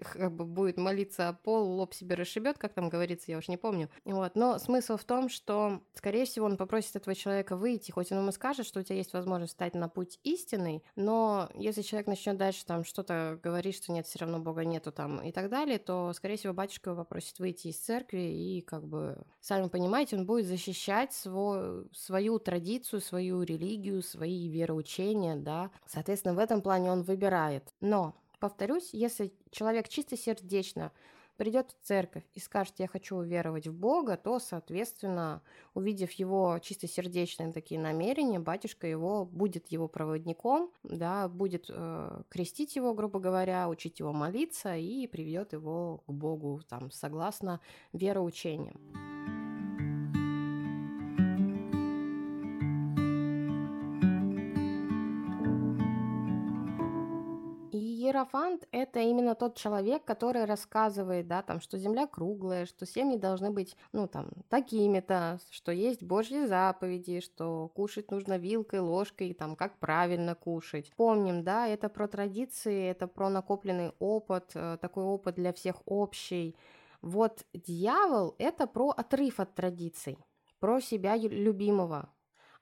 как 0.00 0.32
бы 0.32 0.44
будет 0.44 0.76
молиться 0.76 1.28
о 1.28 1.32
пол, 1.32 1.70
лоб 1.72 1.94
себе 1.94 2.14
расшибет, 2.14 2.58
как 2.58 2.74
там 2.74 2.88
говорится, 2.88 3.30
я 3.30 3.38
уж 3.38 3.48
не 3.48 3.56
помню. 3.56 3.88
Вот. 4.04 4.34
Но 4.34 4.58
смысл 4.58 4.96
в 4.96 5.04
том, 5.04 5.28
что, 5.28 5.82
скорее 5.94 6.24
всего, 6.24 6.46
он 6.46 6.56
попросит 6.56 6.96
этого 6.96 7.14
человека 7.14 7.56
выйти, 7.56 7.90
хоть 7.90 8.12
он 8.12 8.18
ему 8.18 8.32
скажет, 8.32 8.66
что 8.66 8.80
у 8.80 8.82
тебя 8.82 8.96
есть 8.96 9.12
возможность 9.12 9.52
стать 9.52 9.74
на 9.74 9.88
путь 9.88 10.18
истинный, 10.22 10.84
но 10.96 11.48
если 11.54 11.82
человек 11.82 12.06
начнет 12.06 12.36
дальше 12.36 12.64
там 12.66 12.84
что-то 12.84 13.38
говорить, 13.42 13.76
что 13.76 13.92
нет, 13.92 14.06
все 14.06 14.18
равно 14.20 14.38
Бога 14.38 14.64
нету 14.64 14.92
там 14.92 15.20
и 15.22 15.32
так 15.32 15.48
далее, 15.50 15.78
то, 15.78 16.12
скорее 16.12 16.36
всего, 16.36 16.52
батюшка 16.52 16.90
его 16.90 17.00
попросит 17.02 17.38
выйти 17.38 17.68
из 17.68 17.78
церкви 17.78 18.18
и, 18.18 18.60
как 18.60 18.86
бы, 18.86 19.24
сами 19.40 19.68
понимаете, 19.68 20.16
он 20.16 20.26
будет 20.26 20.46
защищать 20.46 21.12
свой, 21.12 21.88
свою 21.92 22.38
традицию, 22.38 23.00
свою 23.00 23.42
религию, 23.42 24.02
свои 24.02 24.48
вероучения, 24.48 25.36
да. 25.36 25.70
Соответственно, 25.86 26.34
в 26.34 26.38
этом 26.38 26.62
плане 26.62 26.90
он 26.90 27.02
выбирает 27.02 27.69
но, 27.80 28.14
повторюсь, 28.38 28.90
если 28.92 29.32
человек 29.50 29.88
чистосердечно 29.88 30.92
придет 31.40 31.70
в 31.70 31.86
церковь 31.86 32.24
и 32.34 32.38
скажет, 32.38 32.74
я 32.76 32.86
хочу 32.86 33.16
уверовать 33.16 33.66
в 33.66 33.72
Бога, 33.72 34.18
то, 34.18 34.38
соответственно, 34.38 35.40
увидев 35.72 36.12
его 36.12 36.58
чистосердечные 36.60 37.50
такие 37.50 37.80
намерения, 37.80 38.38
батюшка 38.38 38.86
его 38.86 39.24
будет 39.24 39.68
его 39.68 39.88
проводником, 39.88 40.70
да, 40.82 41.28
будет 41.28 41.70
э, 41.70 42.22
крестить 42.28 42.76
его, 42.76 42.92
грубо 42.92 43.20
говоря, 43.20 43.70
учить 43.70 44.00
его 44.00 44.12
молиться 44.12 44.76
и 44.76 45.06
приведет 45.06 45.54
его 45.54 46.02
к 46.06 46.12
Богу, 46.12 46.60
там, 46.68 46.90
согласно 46.90 47.60
вероучениям. 47.94 49.19
Иерофант– 58.10 58.66
это 58.72 58.98
именно 58.98 59.36
тот 59.36 59.56
человек, 59.56 60.04
который 60.04 60.44
рассказывает, 60.44 61.28
да, 61.28 61.42
там, 61.42 61.60
что 61.60 61.78
Земля 61.78 62.08
круглая, 62.08 62.66
что 62.66 62.84
семьи 62.84 63.16
должны 63.16 63.52
быть, 63.52 63.76
ну, 63.92 64.08
там, 64.08 64.30
такими-то, 64.48 65.38
что 65.50 65.70
есть 65.70 66.02
Божьи 66.02 66.44
заповеди, 66.46 67.20
что 67.20 67.68
кушать 67.68 68.10
нужно 68.10 68.36
вилкой, 68.36 68.80
ложкой, 68.80 69.32
там, 69.32 69.54
как 69.54 69.78
правильно 69.78 70.34
кушать. 70.34 70.92
Помним, 70.96 71.44
да, 71.44 71.68
это 71.68 71.88
про 71.88 72.08
традиции, 72.08 72.90
это 72.90 73.06
про 73.06 73.30
накопленный 73.30 73.92
опыт, 74.00 74.50
э, 74.54 74.76
такой 74.80 75.04
опыт 75.04 75.36
для 75.36 75.52
всех 75.52 75.76
общий. 75.86 76.56
Вот 77.02 77.44
дьявол– 77.54 78.34
это 78.38 78.66
про 78.66 78.90
отрыв 78.90 79.38
от 79.38 79.54
традиций, 79.54 80.18
про 80.58 80.80
себя 80.80 81.16
любимого, 81.16 82.10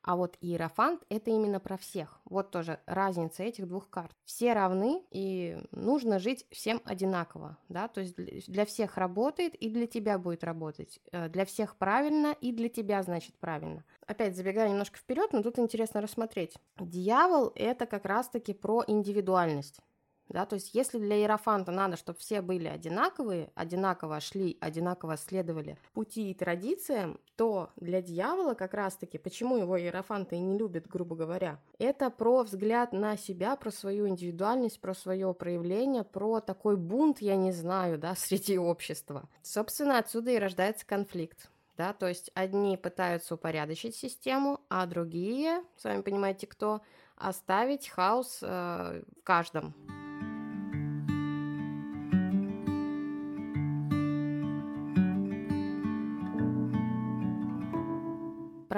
а 0.03 0.17
вот 0.17 0.37
Иерофант– 0.41 1.03
это 1.09 1.31
именно 1.31 1.61
про 1.61 1.77
всех. 1.77 2.21
Вот 2.25 2.51
тоже 2.51 2.81
разница 2.87 3.43
этих 3.43 3.67
двух 3.67 3.91
карт. 3.91 4.13
Все 4.25 4.53
равны, 4.53 5.03
и 5.11 5.59
нужно 5.71 6.19
жить 6.19 6.47
всем 6.51 6.81
одинаково. 6.85 7.59
Да? 7.69 7.89
То 7.89 8.01
есть 8.01 8.17
для 8.17 8.65
всех 8.65 8.97
работает, 8.97 9.55
и 9.55 9.69
для 9.71 9.87
тебя 9.87 10.19
будет 10.19 10.45
работать. 10.45 11.01
Э, 11.13 11.29
для 11.29 11.45
всех 11.45 11.77
правильно, 11.77 12.35
и 12.41 12.53
для 12.53 12.69
тебя, 12.69 13.03
значит, 13.03 13.35
правильно. 13.39 13.85
Опять 14.07 14.37
забегая 14.37 14.69
немножко 14.69 14.99
вперед, 14.99 15.33
но 15.33 15.43
тут 15.43 15.59
интересно 15.59 16.01
рассмотреть. 16.01 16.57
Дьявол– 16.79 17.53
это 17.55 17.87
как 17.87 18.05
раз-таки 18.05 18.55
про 18.55 18.85
индивидуальность. 18.87 19.81
Да, 20.29 20.45
то 20.45 20.55
есть 20.55 20.75
если 20.75 20.99
для 20.99 21.17
Иерофанта 21.17 21.73
надо, 21.73 21.97
чтобы 21.97 22.19
все 22.19 22.43
были 22.43 22.69
одинаковые, 22.69 23.51
одинаково 23.55 24.21
шли, 24.21 24.59
одинаково 24.61 25.17
следовали 25.17 25.79
пути 25.95 26.31
и 26.31 26.35
традициям, 26.35 27.19
то 27.37 27.71
для 27.77 28.03
дьявола 28.03 28.55
как 28.55 28.75
раз-таки, 28.75 29.17
почему 29.17 29.57
его 29.57 29.81
Иерофанты 29.81 30.37
и 30.37 30.41
не 30.41 30.59
любят, 30.59 30.87
грубо 30.87 31.17
говоря, 31.17 31.59
это 31.79 32.11
про 32.11 32.43
взгляд 32.43 32.93
на 32.93 33.17
себя, 33.17 33.57
про 33.57 33.71
свою 33.71 34.07
индивидуальность, 34.09 34.81
про 34.81 34.95
свое 34.95 35.33
проявление, 35.33 36.05
про 36.05 36.41
такой 36.41 36.77
бунт, 36.77 37.21
я 37.21 37.37
не 37.37 37.53
знаю, 37.53 37.99
да, 37.99 38.15
среди 38.17 38.59
общества. 38.59 39.29
Собственно, 39.43 39.99
отсюда 39.99 40.33
и 40.33 40.39
рождается 40.39 40.87
конфликт. 40.87 41.51
да, 41.79 41.93
то 41.93 42.07
есть 42.07 42.31
одни 42.35 42.77
пытаются 42.77 43.35
упорядочить 43.35 43.95
систему, 43.95 44.61
а 44.69 44.85
другие, 44.85 45.63
сами 45.77 46.03
понимаете, 46.03 46.47
кто, 46.47 46.83
оставить 47.17 47.89
хаос 47.89 48.41
э, 48.43 49.03
в 49.21 49.23
каждом. 49.23 49.75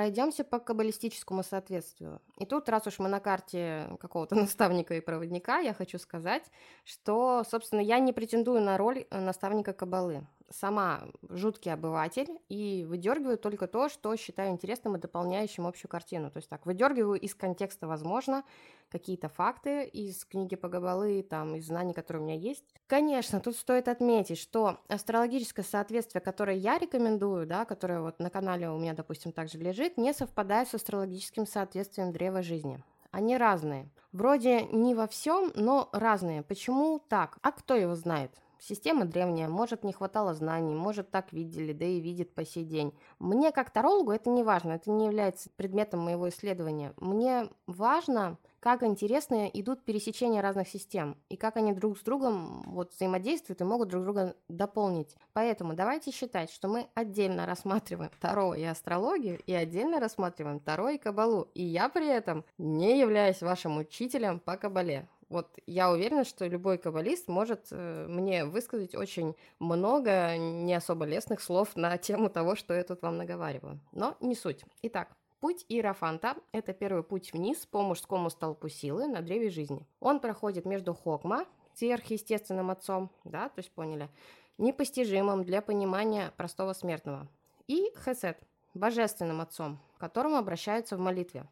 Пройдемся 0.00 0.44
по 0.44 0.58
каббалистическому 0.58 1.42
соответствию. 1.42 2.22
И 2.38 2.46
тут, 2.46 2.70
раз 2.70 2.86
уж 2.86 2.98
мы 3.00 3.10
на 3.10 3.20
карте 3.20 3.86
какого-то 4.00 4.34
наставника 4.46 4.94
и 4.94 5.00
проводника, 5.00 5.58
я 5.58 5.74
хочу 5.74 5.98
сказать, 5.98 6.50
что, 6.86 7.44
собственно, 7.44 7.80
я 7.80 7.98
не 7.98 8.14
претендую 8.14 8.62
на 8.62 8.78
роль 8.78 9.04
наставника 9.10 9.74
каббалы 9.74 10.26
сама 10.50 11.04
жуткий 11.28 11.72
обыватель 11.72 12.28
и 12.48 12.84
выдергиваю 12.88 13.38
только 13.38 13.66
то, 13.66 13.88
что 13.88 14.14
считаю 14.16 14.50
интересным 14.50 14.96
и 14.96 15.00
дополняющим 15.00 15.66
общую 15.66 15.88
картину. 15.88 16.30
То 16.30 16.38
есть 16.38 16.48
так, 16.48 16.66
выдергиваю 16.66 17.18
из 17.18 17.34
контекста, 17.34 17.86
возможно, 17.86 18.44
какие-то 18.90 19.28
факты 19.28 19.84
из 19.84 20.24
книги 20.24 20.56
по 20.56 20.68
Габалы, 20.68 21.22
там, 21.22 21.54
из 21.54 21.66
знаний, 21.66 21.94
которые 21.94 22.22
у 22.22 22.26
меня 22.26 22.36
есть. 22.36 22.64
Конечно, 22.86 23.40
тут 23.40 23.56
стоит 23.56 23.88
отметить, 23.88 24.38
что 24.38 24.80
астрологическое 24.88 25.64
соответствие, 25.64 26.20
которое 26.20 26.56
я 26.56 26.78
рекомендую, 26.78 27.46
да, 27.46 27.64
которое 27.64 28.00
вот 28.00 28.18
на 28.18 28.30
канале 28.30 28.68
у 28.68 28.78
меня, 28.78 28.94
допустим, 28.94 29.32
также 29.32 29.58
лежит, 29.58 29.96
не 29.96 30.12
совпадает 30.12 30.68
с 30.68 30.74
астрологическим 30.74 31.46
соответствием 31.46 32.12
древа 32.12 32.42
жизни. 32.42 32.82
Они 33.12 33.36
разные. 33.36 33.88
Вроде 34.12 34.62
не 34.66 34.94
во 34.94 35.06
всем, 35.06 35.52
но 35.54 35.88
разные. 35.92 36.42
Почему 36.42 37.00
так? 37.08 37.38
А 37.42 37.52
кто 37.52 37.74
его 37.74 37.94
знает? 37.94 38.32
Система 38.60 39.06
древняя, 39.06 39.48
может, 39.48 39.84
не 39.84 39.92
хватало 39.92 40.34
знаний, 40.34 40.74
может, 40.74 41.10
так 41.10 41.32
видели, 41.32 41.72
да 41.72 41.86
и 41.86 41.98
видит 41.98 42.34
по 42.34 42.44
сей 42.44 42.64
день. 42.64 42.94
Мне, 43.18 43.52
как 43.52 43.70
тарологу, 43.70 44.12
это 44.12 44.28
не 44.28 44.42
важно, 44.42 44.72
это 44.72 44.90
не 44.90 45.06
является 45.06 45.48
предметом 45.56 46.00
моего 46.00 46.28
исследования. 46.28 46.92
Мне 46.98 47.48
важно, 47.66 48.36
как 48.60 48.82
интересно 48.82 49.46
идут 49.46 49.82
пересечения 49.82 50.42
разных 50.42 50.68
систем 50.68 51.16
и 51.30 51.36
как 51.36 51.56
они 51.56 51.72
друг 51.72 51.98
с 51.98 52.02
другом 52.02 52.62
вот, 52.66 52.92
взаимодействуют 52.92 53.62
и 53.62 53.64
могут 53.64 53.88
друг 53.88 54.04
друга 54.04 54.36
дополнить. 54.48 55.16
Поэтому 55.32 55.72
давайте 55.72 56.10
считать, 56.10 56.50
что 56.50 56.68
мы 56.68 56.86
отдельно 56.94 57.46
рассматриваем 57.46 58.10
Таро 58.20 58.54
и 58.54 58.62
астрологию 58.62 59.38
и 59.46 59.54
отдельно 59.54 59.98
рассматриваем 59.98 60.60
Таро 60.60 60.90
и 60.90 60.98
Кабалу. 60.98 61.48
И 61.54 61.62
я 61.62 61.88
при 61.88 62.08
этом 62.08 62.44
не 62.58 63.00
являюсь 63.00 63.40
вашим 63.40 63.78
учителем 63.78 64.38
по 64.38 64.58
Кабале. 64.58 65.08
Вот 65.30 65.58
я 65.66 65.90
уверена, 65.90 66.24
что 66.24 66.46
любой 66.46 66.76
каббалист 66.76 67.28
может 67.28 67.68
э, 67.70 68.06
мне 68.08 68.44
высказать 68.44 68.96
очень 68.96 69.36
много 69.60 70.36
не 70.36 70.74
особо 70.74 71.06
лестных 71.06 71.40
слов 71.40 71.76
на 71.76 71.96
тему 71.98 72.28
того, 72.28 72.56
что 72.56 72.74
я 72.74 72.82
тут 72.82 73.00
вам 73.02 73.16
наговариваю. 73.16 73.80
Но 73.92 74.16
не 74.20 74.34
суть. 74.34 74.64
Итак, 74.82 75.08
Путь 75.40 75.64
Иерофанта– 75.70 76.36
это 76.52 76.74
первый 76.74 77.02
путь 77.02 77.32
вниз 77.32 77.64
по 77.64 77.80
мужскому 77.80 78.28
столпу 78.28 78.68
силы 78.68 79.06
на 79.06 79.22
древе 79.22 79.48
жизни. 79.48 79.86
Он 79.98 80.20
проходит 80.20 80.66
между 80.66 80.92
Хокма, 80.92 81.46
сверхъестественным 81.72 82.70
отцом, 82.70 83.10
да, 83.24 83.48
то 83.48 83.60
есть 83.60 83.70
поняли, 83.70 84.10
непостижимым 84.58 85.42
для 85.44 85.62
понимания 85.62 86.30
простого 86.36 86.74
смертного, 86.74 87.26
и 87.68 87.90
Хесед, 88.04 88.38
божественным 88.74 89.40
отцом, 89.40 89.80
к 89.96 90.00
которому 90.00 90.36
обращаются 90.36 90.98
в 90.98 91.00
молитве. 91.00 91.46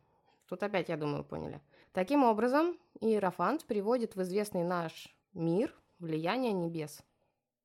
Тут 0.48 0.62
опять, 0.62 0.90
я 0.90 0.98
думаю, 0.98 1.24
поняли. 1.24 1.62
Таким 1.92 2.24
образом, 2.24 2.76
Иерофант 3.00 3.64
приводит 3.64 4.14
в 4.14 4.22
известный 4.22 4.64
наш 4.64 5.14
мир 5.32 5.74
влияние 5.98 6.52
небес. 6.52 7.02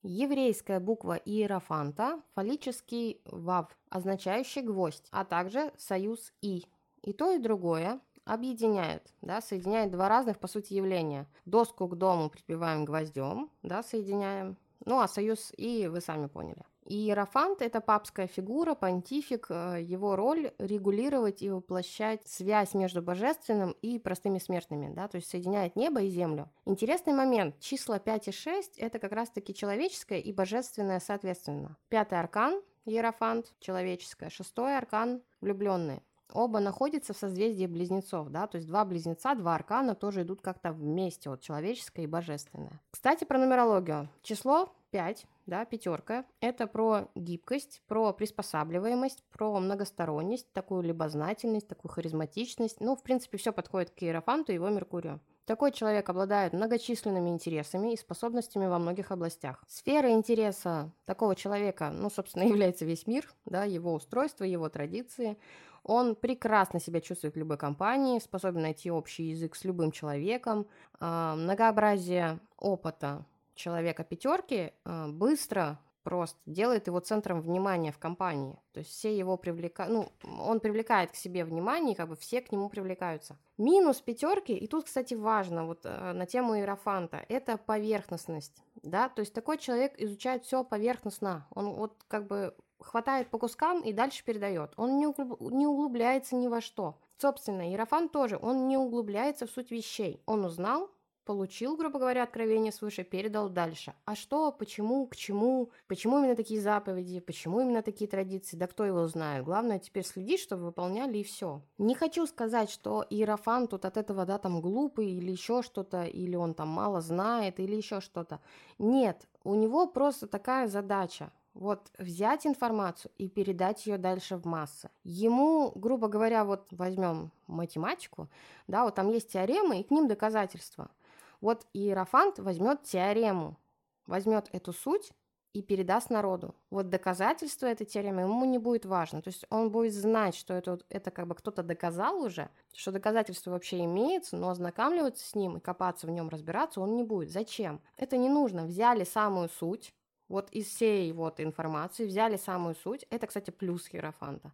Еврейская 0.01 0.79
буква 0.79 1.13
Иерофанта– 1.13 2.21
фаллический 2.35 3.21
вав, 3.25 3.67
означающий 3.89 4.61
гвоздь, 4.61 5.07
а 5.11 5.23
также 5.23 5.71
союз 5.77 6.33
И. 6.41 6.65
И 7.01 7.13
то, 7.13 7.31
и 7.31 7.37
другое 7.37 7.99
объединяет, 8.25 9.13
да, 9.21 9.41
соединяет 9.41 9.91
два 9.91 10.09
разных, 10.09 10.39
по 10.39 10.47
сути, 10.47 10.73
явления. 10.73 11.27
Доску 11.45 11.87
к 11.87 11.95
дому 11.95 12.29
прибиваем 12.29 12.85
гвоздем, 12.85 13.49
да, 13.61 13.83
соединяем. 13.83 14.57
Ну, 14.85 14.99
а 14.99 15.07
союз 15.07 15.51
И 15.57 15.87
вы 15.87 16.01
сами 16.01 16.27
поняли. 16.27 16.63
Иерофант– 16.85 17.61
это 17.61 17.79
папская 17.81 18.27
фигура, 18.27 18.75
понтифик, 18.75 19.47
э, 19.49 19.81
его 19.81 20.15
роль– 20.15 20.51
регулировать 20.57 21.41
и 21.41 21.49
воплощать 21.49 22.27
связь 22.27 22.73
между 22.73 23.01
божественным 23.01 23.71
и 23.81 23.99
простыми 23.99 24.39
смертными, 24.39 24.93
да, 24.93 25.07
то 25.07 25.17
есть 25.17 25.29
соединяет 25.29 25.75
небо 25.75 26.01
и 26.01 26.09
землю. 26.09 26.49
Интересный 26.65 27.13
момент, 27.13 27.59
числа 27.59 27.99
5 27.99 28.27
и 28.27 28.31
6– 28.31 28.77
это 28.79 28.99
как 28.99 29.13
раз-таки 29.13 29.53
человеческое 29.53 30.19
и 30.19 30.33
божественное 30.33 30.99
соответственно. 30.99 31.77
Пятый 31.89 32.19
аркан– 32.19 32.61
Иерофант, 32.85 33.53
человеческое, 33.59 34.29
шестой 34.29 34.77
аркан– 34.77 35.21
влюбленные. 35.41 36.01
Оба 36.33 36.59
находятся 36.59 37.13
в 37.13 37.17
созвездии 37.17 37.67
близнецов, 37.67 38.29
да, 38.29 38.47
то 38.47 38.57
есть 38.57 38.67
два 38.67 38.83
близнеца, 38.85 39.35
два 39.35 39.55
аркана 39.55 39.93
тоже 39.93 40.23
идут 40.23 40.41
как-то 40.41 40.73
вместе, 40.73 41.29
вот 41.29 41.41
человеческое 41.41 42.03
и 42.03 42.07
божественное. 42.07 42.81
Кстати, 42.89 43.23
про 43.23 43.37
нумерологию. 43.37 44.09
Число 44.23 44.73
5 44.93 45.25
да, 45.47 45.65
пятерка. 45.65 46.23
Это 46.39 46.67
про 46.67 47.09
гибкость, 47.15 47.81
про 47.87 48.13
приспосабливаемость, 48.13 49.23
про 49.31 49.59
многосторонность, 49.59 50.53
такую 50.53 50.83
любознательность, 50.83 51.67
такую 51.67 51.91
харизматичность. 51.91 52.79
Ну, 52.79 52.95
в 52.95 53.01
принципе, 53.01 53.37
все 53.39 53.51
подходит 53.51 53.89
к 53.89 54.03
Иерофанту 54.03 54.51
и 54.51 54.55
его 54.55 54.69
Меркурию. 54.69 55.19
Такой 55.45 55.71
человек 55.71 56.07
обладает 56.09 56.53
многочисленными 56.53 57.29
интересами 57.29 57.91
и 57.91 57.97
способностями 57.97 58.67
во 58.67 58.79
многих 58.79 59.11
областях. 59.11 59.63
Сфера 59.67 60.11
интереса 60.11 60.91
такого 61.05 61.35
человека, 61.35 61.89
ну, 61.91 62.09
собственно, 62.11 62.43
является 62.47 62.85
весь 62.85 63.07
мир, 63.07 63.27
да, 63.45 63.63
его 63.63 63.95
устройство, 63.95 64.43
его 64.45 64.69
традиции. 64.69 65.37
Он 65.83 66.15
прекрасно 66.15 66.79
себя 66.79 67.01
чувствует 67.01 67.33
в 67.33 67.39
любой 67.39 67.57
компании, 67.57 68.19
способен 68.19 68.61
найти 68.61 68.91
общий 68.91 69.23
язык 69.31 69.55
с 69.55 69.65
любым 69.65 69.91
человеком. 69.91 70.67
А, 71.01 71.35
многообразие 71.35 72.39
опыта 72.57 73.25
человека 73.55 74.03
пятерки 74.03 74.73
э, 74.85 75.07
быстро 75.07 75.79
просто 76.03 76.37
делает 76.45 76.87
его 76.87 76.99
центром 76.99 77.41
внимания 77.41 77.91
в 77.91 77.97
компании. 77.97 78.59
То 78.73 78.79
есть 78.79 78.91
все 78.91 79.17
его 79.17 79.37
привлекают, 79.37 79.93
ну, 79.93 80.11
он 80.39 80.59
привлекает 80.59 81.11
к 81.11 81.15
себе 81.15 81.45
внимание, 81.45 81.95
как 81.95 82.09
бы 82.09 82.15
все 82.15 82.41
к 82.41 82.51
нему 82.51 82.69
привлекаются. 82.69 83.37
Минус 83.57 84.01
пятерки, 84.01 84.53
и 84.53 84.67
тут, 84.67 84.85
кстати, 84.85 85.13
важно, 85.13 85.65
вот 85.65 85.81
э, 85.85 86.11
на 86.13 86.25
тему 86.25 86.57
Иерофанта, 86.57 87.25
это 87.29 87.57
поверхностность, 87.57 88.63
да, 88.81 89.09
то 89.09 89.21
есть 89.21 89.33
такой 89.33 89.57
человек 89.57 89.93
изучает 89.97 90.43
все 90.43 90.63
поверхностно, 90.63 91.47
он 91.51 91.73
вот 91.73 92.03
как 92.07 92.27
бы 92.27 92.53
хватает 92.79 93.29
по 93.29 93.37
кускам 93.37 93.81
и 93.81 93.93
дальше 93.93 94.25
передает, 94.25 94.73
он 94.75 94.97
не, 94.97 95.07
углуб... 95.07 95.39
не 95.39 95.65
углубляется 95.65 96.35
ни 96.35 96.47
во 96.47 96.59
что. 96.59 96.99
Собственно, 97.17 97.69
Иерофант 97.69 98.11
тоже, 98.11 98.37
он 98.41 98.67
не 98.67 98.75
углубляется 98.75 99.47
в 99.47 99.51
суть 99.51 99.71
вещей. 99.71 100.21
Он 100.25 100.43
узнал, 100.43 100.89
получил, 101.23 101.75
грубо 101.77 101.99
говоря, 101.99 102.23
откровение 102.23 102.71
свыше, 102.71 103.03
передал 103.03 103.49
дальше. 103.49 103.93
А 104.05 104.15
что, 104.15 104.51
почему, 104.51 105.07
к 105.07 105.15
чему, 105.15 105.71
почему 105.87 106.19
именно 106.19 106.35
такие 106.35 106.61
заповеди, 106.61 107.19
почему 107.19 107.61
именно 107.61 107.81
такие 107.81 108.09
традиции, 108.09 108.57
да 108.57 108.67
кто 108.67 108.85
его 108.85 109.07
знает. 109.07 109.43
Главное 109.43 109.79
теперь 109.79 110.05
следить, 110.05 110.39
чтобы 110.39 110.65
выполняли 110.65 111.17
и 111.17 111.23
все. 111.23 111.61
Не 111.77 111.95
хочу 111.95 112.25
сказать, 112.27 112.69
что 112.69 113.05
Иерофан 113.09 113.67
тут 113.67 113.85
от 113.85 113.97
этого, 113.97 114.25
да, 114.25 114.37
там 114.37 114.61
глупый 114.61 115.09
или 115.09 115.31
еще 115.31 115.61
что-то, 115.61 116.03
или 116.03 116.35
он 116.35 116.53
там 116.53 116.67
мало 116.67 117.01
знает, 117.01 117.59
или 117.59 117.75
еще 117.75 118.01
что-то. 118.01 118.39
Нет, 118.77 119.27
у 119.43 119.55
него 119.55 119.87
просто 119.87 120.27
такая 120.27 120.67
задача. 120.67 121.31
Вот 121.53 121.91
взять 121.99 122.47
информацию 122.47 123.11
и 123.19 123.29
передать 123.29 123.85
ее 123.85 123.99
дальше 123.99 124.37
в 124.37 124.45
массы. 124.45 124.89
Ему, 125.03 125.71
грубо 125.75 126.07
говоря, 126.07 126.45
вот 126.45 126.65
возьмем 126.71 127.31
математику, 127.45 128.27
да, 128.67 128.85
вот 128.85 128.95
там 128.95 129.11
есть 129.11 129.31
теоремы 129.31 129.79
и 129.79 129.83
к 129.83 129.91
ним 129.91 130.07
доказательства– 130.07 130.89
вот 131.43 131.67
Иерофант 131.73 132.39
возьмет 132.39 132.83
теорему, 132.83 133.59
возьмет 134.05 134.47
эту 134.53 134.71
суть 134.71 135.11
и 135.51 135.61
передаст 135.61 136.09
народу. 136.09 136.55
Вот 136.69 136.87
доказательство 136.87 137.67
этой 137.67 137.85
теоремы 137.85 138.21
ему 138.21 138.45
не 138.45 138.59
будет 138.59 138.85
важно. 138.85 139.21
То 139.21 139.27
есть 139.27 139.45
он 139.49 139.69
будет 139.69 139.93
знать, 139.93 140.35
что 140.35 140.53
это, 140.53 140.79
это 140.87 141.11
как 141.11 141.27
бы 141.27 141.35
кто-то 141.35 141.61
доказал 141.61 142.23
уже, 142.23 142.49
что 142.73 142.93
доказательство 142.93 143.51
вообще 143.51 143.83
имеется, 143.83 144.37
но 144.37 144.51
ознакомливаться 144.51 145.27
с 145.27 145.35
ним 145.35 145.57
и 145.57 145.59
копаться 145.59 146.07
в 146.07 146.11
нем, 146.11 146.29
разбираться 146.29 146.79
он 146.79 146.95
не 146.95 147.03
будет. 147.03 147.29
Зачем? 147.29 147.81
Это 147.97 148.15
не 148.15 148.29
нужно. 148.29 148.63
Взяли 148.63 149.03
самую 149.03 149.49
суть, 149.49 149.93
вот 150.29 150.49
из 150.51 150.67
всей 150.67 151.11
вот 151.11 151.41
информации 151.41 152.05
взяли 152.05 152.37
самую 152.37 152.75
суть. 152.75 153.05
Это, 153.09 153.27
кстати, 153.27 153.51
плюс 153.51 153.85
Херофанта. 153.87 154.53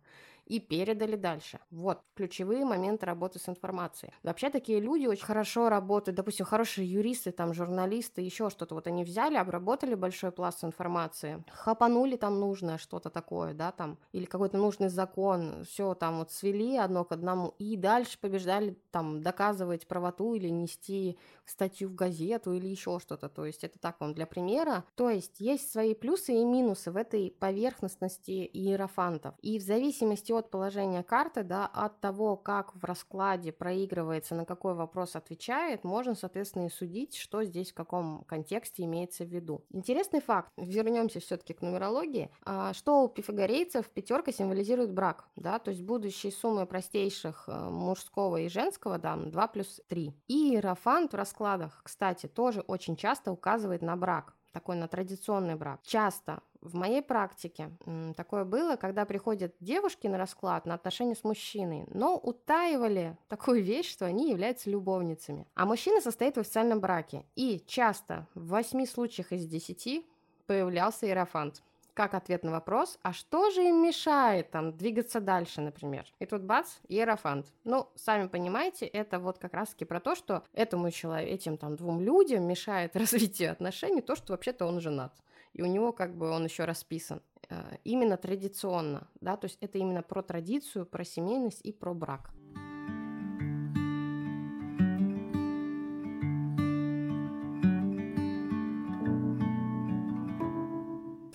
И 0.49 0.59
передали 0.59 1.15
дальше. 1.15 1.59
Вот 1.69 2.01
ключевые 2.15 2.65
моменты 2.65 3.05
работы 3.05 3.39
с 3.39 3.47
информацией. 3.47 4.11
Вообще 4.23 4.49
такие 4.49 4.79
люди 4.79 5.05
очень 5.05 5.23
хорошо 5.23 5.69
работают, 5.69 6.17
допустим, 6.17 6.45
хорошие 6.45 6.91
юристы, 6.91 7.31
там, 7.31 7.53
журналисты, 7.53 8.21
еще 8.21 8.49
что-то. 8.49 8.75
Вот 8.75 8.87
они 8.87 9.03
взяли, 9.03 9.35
обработали 9.35 9.93
большой 9.93 10.31
пласт 10.31 10.63
информации, 10.63 11.43
хапанули 11.51 12.17
там 12.17 12.39
нужное 12.39 12.77
что-то 12.79 13.09
такое, 13.09 13.53
да, 13.53 13.71
там, 13.71 13.99
или 14.11 14.25
какой-то 14.25 14.57
нужный 14.57 14.89
закон, 14.89 15.63
все 15.65 15.93
там 15.93 16.17
вот 16.17 16.31
свели 16.31 16.77
одно 16.77 17.05
к 17.05 17.11
одному 17.11 17.53
и 17.59 17.77
дальше 17.77 18.17
побеждали 18.19 18.75
там 18.91 19.21
доказывать 19.21 19.87
правоту 19.87 20.33
или 20.33 20.49
нести 20.49 21.17
статью 21.45 21.89
в 21.89 21.95
газету 21.95 22.53
или 22.53 22.67
еще 22.67 22.99
что-то. 22.99 23.29
То 23.29 23.45
есть 23.45 23.63
это 23.63 23.77
так 23.79 23.99
вам 23.99 24.13
для 24.13 24.25
примера. 24.25 24.83
То 24.95 25.09
есть 25.09 25.39
есть 25.39 25.71
свои 25.71 25.93
плюсы 25.93 26.33
и 26.33 26.43
минусы 26.43 26.91
в 26.91 26.97
этой 26.97 27.35
поверхностности 27.39 28.49
иерофантов. 28.51 29.35
И 29.41 29.59
в 29.59 29.61
зависимости 29.61 30.31
от 30.31 30.38
положения 30.47 31.03
карты, 31.03 31.43
да, 31.43 31.65
от 31.65 31.99
того, 31.99 32.37
как 32.37 32.75
в 32.75 32.83
раскладе 32.83 33.51
проигрывается, 33.51 34.35
на 34.35 34.45
какой 34.45 34.73
вопрос 34.73 35.15
отвечает, 35.15 35.83
можно, 35.83 36.15
соответственно, 36.15 36.67
и 36.67 36.69
судить, 36.69 37.15
что 37.15 37.43
здесь 37.43 37.71
в 37.71 37.73
каком 37.73 38.23
контексте 38.23 38.83
имеется 38.83 39.25
в 39.25 39.27
виду. 39.27 39.65
Интересный 39.71 40.21
факт, 40.21 40.51
вернемся 40.57 41.19
все-таки 41.19 41.53
к 41.53 41.61
нумерологии, 41.61 42.31
а, 42.43 42.73
что 42.73 43.03
у 43.03 43.07
пифагорейцев 43.09 43.89
пятерка 43.89 44.31
символизирует 44.31 44.93
брак, 44.93 45.27
да, 45.35 45.59
то 45.59 45.71
есть 45.71 45.83
будущие 45.83 46.31
суммы 46.31 46.65
простейших 46.65 47.45
э, 47.47 47.69
мужского 47.69 48.37
и 48.37 48.49
женского, 48.49 48.97
да, 48.97 49.15
2 49.15 49.47
плюс 49.47 49.81
3. 49.87 50.13
И 50.27 50.53
иерофант 50.53 51.13
в 51.13 51.15
раскладах, 51.15 51.81
кстати, 51.83 52.27
тоже 52.27 52.61
очень 52.61 52.95
часто 52.95 53.31
указывает 53.31 53.81
на 53.81 53.95
брак 53.95 54.35
такой 54.51 54.75
на 54.75 54.87
традиционный 54.87 55.55
брак. 55.55 55.81
Часто 55.83 56.41
в 56.61 56.75
моей 56.75 57.01
практике 57.01 57.71
такое 58.15 58.45
было, 58.45 58.75
когда 58.75 59.05
приходят 59.05 59.55
девушки 59.59 60.07
на 60.07 60.17
расклад 60.17 60.65
на 60.65 60.73
отношения 60.73 61.15
с 61.15 61.23
мужчиной, 61.23 61.85
но 61.87 62.17
утаивали 62.17 63.17
такую 63.27 63.63
вещь, 63.63 63.91
что 63.91 64.05
они 64.05 64.29
являются 64.29 64.69
любовницами. 64.69 65.47
А 65.55 65.65
мужчина 65.65 66.01
состоит 66.01 66.35
в 66.35 66.39
официальном 66.39 66.79
браке. 66.79 67.25
И 67.35 67.63
часто 67.67 68.27
в 68.33 68.47
восьми 68.47 68.85
случаях 68.85 69.31
из 69.31 69.45
десяти 69.45 70.05
появлялся 70.47 71.05
иерофант 71.05 71.61
как 71.99 72.13
ответ 72.13 72.43
на 72.45 72.51
вопрос, 72.51 72.97
а 73.01 73.11
что 73.11 73.49
же 73.49 73.61
им 73.61 73.83
мешает 73.83 74.51
там 74.51 74.71
двигаться 74.77 75.19
дальше, 75.19 75.59
например. 75.59 76.05
И 76.19 76.25
тут 76.25 76.43
бац, 76.43 76.67
иерофант. 76.87 77.47
Ну, 77.65 77.89
сами 77.95 78.29
понимаете, 78.29 78.85
это 78.85 79.19
вот 79.19 79.37
как 79.37 79.53
раз-таки 79.53 79.83
про 79.83 79.99
то, 79.99 80.15
что 80.15 80.45
этому 80.53 80.91
человеку, 80.91 81.33
этим 81.33 81.57
там 81.57 81.75
двум 81.75 81.99
людям 81.99 82.47
мешает 82.47 82.95
развитие 82.95 83.51
отношений 83.51 83.99
то, 83.99 84.15
что 84.15 84.31
вообще-то 84.31 84.65
он 84.65 84.79
женат. 84.79 85.13
И 85.53 85.61
у 85.61 85.65
него 85.65 85.91
как 85.91 86.15
бы 86.15 86.29
он 86.29 86.45
еще 86.45 86.65
расписан. 86.65 87.21
Э, 87.49 87.77
именно 87.83 88.17
традиционно, 88.17 89.09
да, 89.21 89.37
то 89.37 89.45
есть 89.45 89.57
это 89.61 89.77
именно 89.77 90.03
про 90.03 90.21
традицию, 90.21 90.85
про 90.85 91.03
семейность 91.03 91.61
и 91.61 91.71
про 91.71 91.93
брак. 91.93 92.31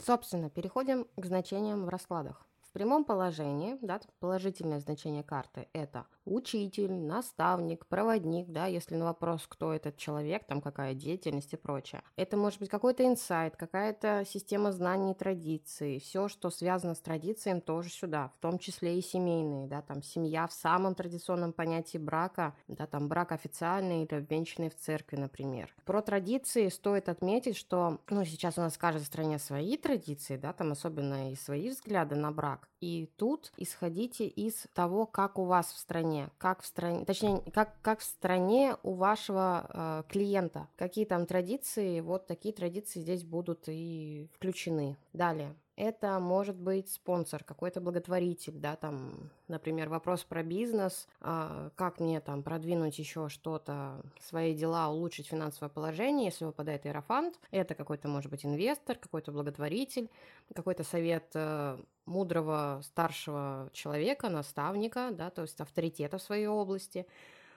Собственно, 0.04 0.50
переходим 0.50 1.06
к 1.16 1.24
значениям 1.24 1.86
в 1.86 1.88
раскладах 1.88 2.46
прямом 2.74 3.04
положении, 3.04 3.78
да, 3.80 4.00
положительное 4.20 4.80
значение 4.80 5.22
карты– 5.22 5.68
это 5.72 6.06
учитель, 6.26 6.92
наставник, 6.92 7.86
проводник, 7.86 8.48
да, 8.48 8.66
если 8.66 8.96
на 8.96 9.06
вопрос, 9.06 9.46
кто 9.48 9.72
этот 9.72 9.96
человек, 9.96 10.44
там 10.44 10.60
какая 10.60 10.94
деятельность 10.94 11.52
и 11.52 11.56
прочее. 11.56 12.02
Это 12.16 12.36
может 12.36 12.58
быть 12.58 12.68
какой-то 12.68 13.06
инсайт, 13.06 13.56
какая-то 13.56 14.24
система 14.26 14.72
знаний 14.72 15.12
и 15.12 15.14
традиций, 15.14 16.00
все, 16.00 16.28
что 16.28 16.50
связано 16.50 16.94
с 16.94 17.00
традициями, 17.00 17.60
тоже 17.60 17.90
сюда, 17.90 18.32
в 18.38 18.40
том 18.40 18.58
числе 18.58 18.98
и 18.98 19.02
семейные, 19.02 19.68
да, 19.68 19.80
там 19.80 20.02
семья 20.02 20.46
в 20.46 20.52
самом 20.52 20.94
традиционном 20.94 21.52
понятии 21.52 21.98
брака, 21.98 22.56
да, 22.66 22.86
там 22.86 23.08
брак 23.08 23.32
официальный 23.32 24.04
или 24.04 24.14
обвенчанный 24.14 24.70
в 24.70 24.76
церкви, 24.76 25.16
например. 25.16 25.72
Про 25.84 26.02
традиции 26.02 26.68
стоит 26.68 27.08
отметить, 27.08 27.56
что, 27.56 28.00
ну, 28.10 28.24
сейчас 28.24 28.58
у 28.58 28.62
нас 28.62 28.74
в 28.74 28.78
каждой 28.78 29.04
стране 29.04 29.38
свои 29.38 29.76
традиции, 29.76 30.36
да, 30.36 30.52
там 30.52 30.72
особенно 30.72 31.30
и 31.30 31.36
свои 31.36 31.68
взгляды 31.68 32.16
на 32.16 32.32
брак, 32.32 32.63
и 32.80 33.10
тут. 33.16 33.52
Исходите 33.56 34.26
из 34.26 34.66
того, 34.74 35.06
как 35.06 35.38
у 35.38 35.44
вас 35.44 35.72
в 35.72 35.78
стране, 35.78 36.30
как 36.38 36.62
в 36.62 36.66
стране, 36.66 37.04
точнее, 37.04 37.42
как, 37.52 37.80
как 37.82 38.00
в 38.00 38.04
стране 38.04 38.76
у 38.82 38.94
вашего 38.94 39.66
э, 39.68 40.02
клиента, 40.10 40.68
какие 40.76 41.04
там 41.04 41.26
традиции, 41.26 42.00
вот 42.00 42.26
такие 42.26 42.54
традиции 42.54 43.00
здесь 43.00 43.24
будут 43.24 43.64
и 43.68 44.28
включены. 44.34 44.96
Далее 45.12 45.54
это 45.76 46.18
может 46.20 46.56
быть 46.56 46.90
спонсор, 46.90 47.42
какой-то 47.42 47.80
благотворитель, 47.80 48.54
да, 48.54 48.76
там, 48.76 49.30
например, 49.48 49.88
вопрос 49.88 50.24
про 50.24 50.42
бизнес, 50.42 51.08
а, 51.20 51.70
как 51.74 52.00
мне 52.00 52.20
там 52.20 52.42
продвинуть 52.42 52.98
еще 52.98 53.28
что-то, 53.28 54.00
свои 54.20 54.54
дела, 54.54 54.88
улучшить 54.88 55.28
финансовое 55.28 55.68
положение, 55.68 56.26
если 56.26 56.44
выпадает 56.44 56.86
иерофант, 56.86 57.38
это 57.50 57.74
какой-то, 57.74 58.08
может 58.08 58.30
быть, 58.30 58.44
инвестор, 58.44 58.96
какой-то 58.96 59.32
благотворитель, 59.32 60.08
какой-то 60.54 60.84
совет 60.84 61.30
э, 61.34 61.78
мудрого 62.06 62.80
старшего 62.84 63.70
человека, 63.72 64.28
наставника, 64.28 65.10
да, 65.12 65.30
то 65.30 65.42
есть 65.42 65.60
авторитета 65.60 66.18
в 66.18 66.22
своей 66.22 66.46
области– 66.46 67.06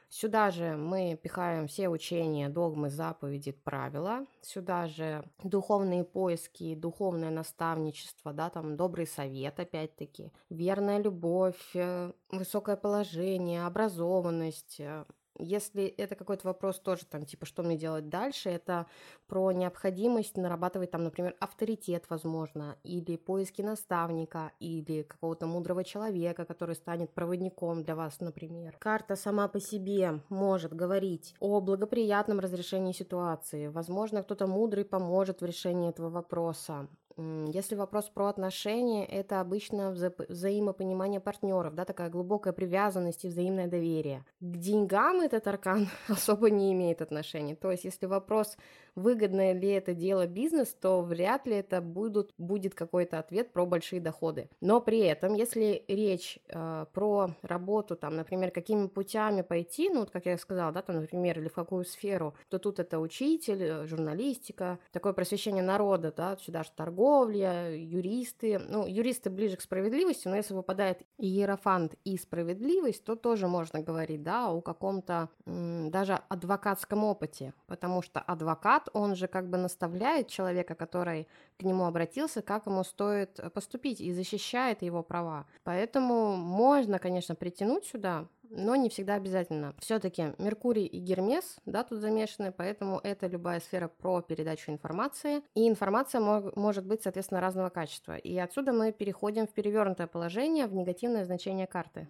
Сюда 0.09 0.51
же 0.51 0.77
мы 0.77 1.19
пихаем 1.21 1.67
все 1.67 1.89
учения, 1.89 2.47
догмы, 2.49 2.89
заповеди, 2.89 3.51
правила. 3.51 4.25
Сюда 4.41 4.87
же 4.87 5.23
духовные 5.43 6.05
поиски, 6.05 6.75
духовное 6.75 7.29
наставничество, 7.29 8.31
да, 8.31 8.49
там 8.49 8.77
добрый 8.77 9.05
совет, 9.05 9.59
опять-таки, 9.59 10.31
верная 10.49 10.99
любовь, 10.99 11.75
э, 11.75 12.13
высокое 12.31 12.77
положение, 12.77 13.65
образованность, 13.65 14.79
э, 14.79 15.03
если 15.39 15.85
это 15.85 16.15
какой-то 16.15 16.47
вопрос 16.47 16.79
тоже 16.79 17.05
там, 17.05 17.25
типа, 17.25 17.45
что 17.45 17.63
мне 17.63 17.77
делать 17.77 18.09
дальше, 18.09 18.49
это 18.49 18.85
про 19.27 19.51
необходимость 19.51 20.37
нарабатывать 20.37 20.91
там, 20.91 21.03
например, 21.03 21.35
авторитет, 21.39 22.05
возможно, 22.09 22.77
или 22.83 23.15
поиски 23.17 23.61
наставника, 23.61 24.51
или 24.59 25.03
какого-то 25.03 25.45
мудрого 25.47 25.83
человека, 25.83 26.45
который 26.45 26.75
станет 26.75 27.13
проводником 27.13 27.83
для 27.83 27.95
вас, 27.95 28.19
например. 28.19 28.75
Карта 28.79 29.15
сама 29.15 29.47
по 29.47 29.59
себе 29.59 30.21
может 30.29 30.73
говорить 30.73 31.35
о 31.39 31.59
благоприятном 31.61 32.39
разрешении 32.39 32.93
ситуации. 32.93 33.67
Возможно, 33.67 34.23
кто-то 34.23 34.47
мудрый 34.47 34.85
поможет 34.85 35.41
в 35.41 35.45
решении 35.45 35.89
этого 35.89 36.09
вопроса. 36.09 36.87
Если 37.17 37.75
вопрос 37.75 38.09
про 38.09 38.27
отношения, 38.27 39.03
это 39.05 39.41
обычно 39.41 39.89
вза 39.91 40.13
взаимопонимание 40.29 41.19
партнеров, 41.19 41.73
да, 41.73 41.83
такая 41.83 42.09
глубокая 42.09 42.53
привязанность 42.53 43.25
и 43.25 43.27
взаимное 43.27 43.67
доверие. 43.67 44.23
К 44.39 44.57
деньгам 44.57 45.21
этот 45.21 45.47
аркан 45.47 45.87
особо 46.07 46.51
не 46.51 46.71
имеет 46.73 47.01
отношения. 47.01 47.55
То 47.55 47.71
есть, 47.71 47.85
если 47.85 48.05
вопрос 48.05 48.57
выгодное 48.97 49.53
ли 49.53 49.69
это 49.69 49.93
дело 49.93 50.25
бизнес, 50.27 50.69
то 50.69 51.01
вряд 51.01 51.45
ли 51.45 51.55
это 51.55 51.81
будут, 51.81 52.33
будет 52.37 52.73
какой-то 52.73 53.19
ответ 53.19 53.53
про 53.53 53.65
большие 53.65 54.01
доходы. 54.01 54.49
Но 54.59 54.81
при 54.81 54.99
этом, 54.99 55.35
если 55.35 55.85
речь 55.87 56.39
э, 56.49 56.85
про 56.91 57.29
работу, 57.43 57.95
там, 57.95 58.15
например, 58.15 58.51
какими 58.51 58.87
путями 58.87 59.43
пойти, 59.43 59.89
ну, 59.89 60.01
вот 60.01 60.09
как 60.09 60.25
я 60.25 60.37
сказала, 60.37 60.71
да, 60.71 60.81
там, 60.81 60.97
например, 60.97 61.39
или 61.39 61.47
в 61.47 61.53
какую 61.53 61.85
сферу, 61.85 62.33
то 62.49 62.57
тут 62.57 62.79
это 62.79 62.99
учитель, 62.99 63.63
э, 63.63 63.85
журналистика, 63.85 64.79
такое 64.91 65.13
просвещение 65.13 65.63
народа, 65.63 66.11
да, 66.11 66.35
сюда 66.37 66.63
же 66.63 66.71
торговля, 66.75 67.75
юристы, 67.75 68.57
ну, 68.57 68.87
юристы 68.87 69.29
ближе 69.29 69.57
к 69.57 69.61
справедливости, 69.61 70.27
но 70.27 70.35
если 70.35 70.55
выпадает 70.55 71.03
иерофант 71.19 71.93
и 72.03 72.17
справедливость, 72.17 73.03
то 73.03 73.15
тоже 73.15 73.47
можно 73.47 73.79
говорить, 73.79 74.23
да, 74.23 74.49
о 74.49 74.61
каком-то 74.61 75.29
даже 75.45 76.19
адвокатском 76.29 77.03
опыте, 77.03 77.53
потому 77.67 78.01
что 78.01 78.19
адвокат 78.19 78.86
он 78.93 79.15
же 79.15 79.27
как 79.27 79.49
бы 79.49 79.57
наставляет 79.57 80.27
человека, 80.27 80.75
который 80.75 81.27
к 81.59 81.63
нему 81.63 81.85
обратился, 81.85 82.41
как 82.41 82.65
ему 82.65 82.83
стоит 82.83 83.39
э, 83.39 83.49
поступить 83.49 84.01
и 84.01 84.13
защищает 84.13 84.81
его 84.81 85.03
права. 85.03 85.45
Поэтому 85.63 86.35
можно, 86.35 86.99
конечно, 86.99 87.35
притянуть 87.35 87.85
сюда, 87.85 88.27
но 88.49 88.75
не 88.75 88.89
всегда 88.89 89.15
обязательно. 89.15 89.73
Все-таки 89.79 90.33
Меркурий 90.37 90.85
и 90.85 90.99
Гермес, 90.99 91.57
да, 91.65 91.83
тут 91.83 91.99
замешаны, 91.99 92.51
поэтому 92.51 92.99
это 93.03 93.27
любая 93.27 93.59
сфера 93.59 93.87
про 93.87 94.21
передачу 94.21 94.71
информации, 94.71 95.41
и 95.55 95.67
информация 95.67 96.21
мог, 96.21 96.55
может 96.55 96.85
быть, 96.85 97.03
соответственно, 97.03 97.41
разного 97.41 97.69
качества. 97.69 98.15
И 98.15 98.37
отсюда 98.37 98.73
мы 98.73 98.91
переходим 98.91 99.47
в 99.47 99.51
перевернутое 99.51 100.07
положение, 100.07 100.67
в 100.67 100.73
негативное 100.73 101.25
значение 101.25 101.67
карты. 101.67 102.07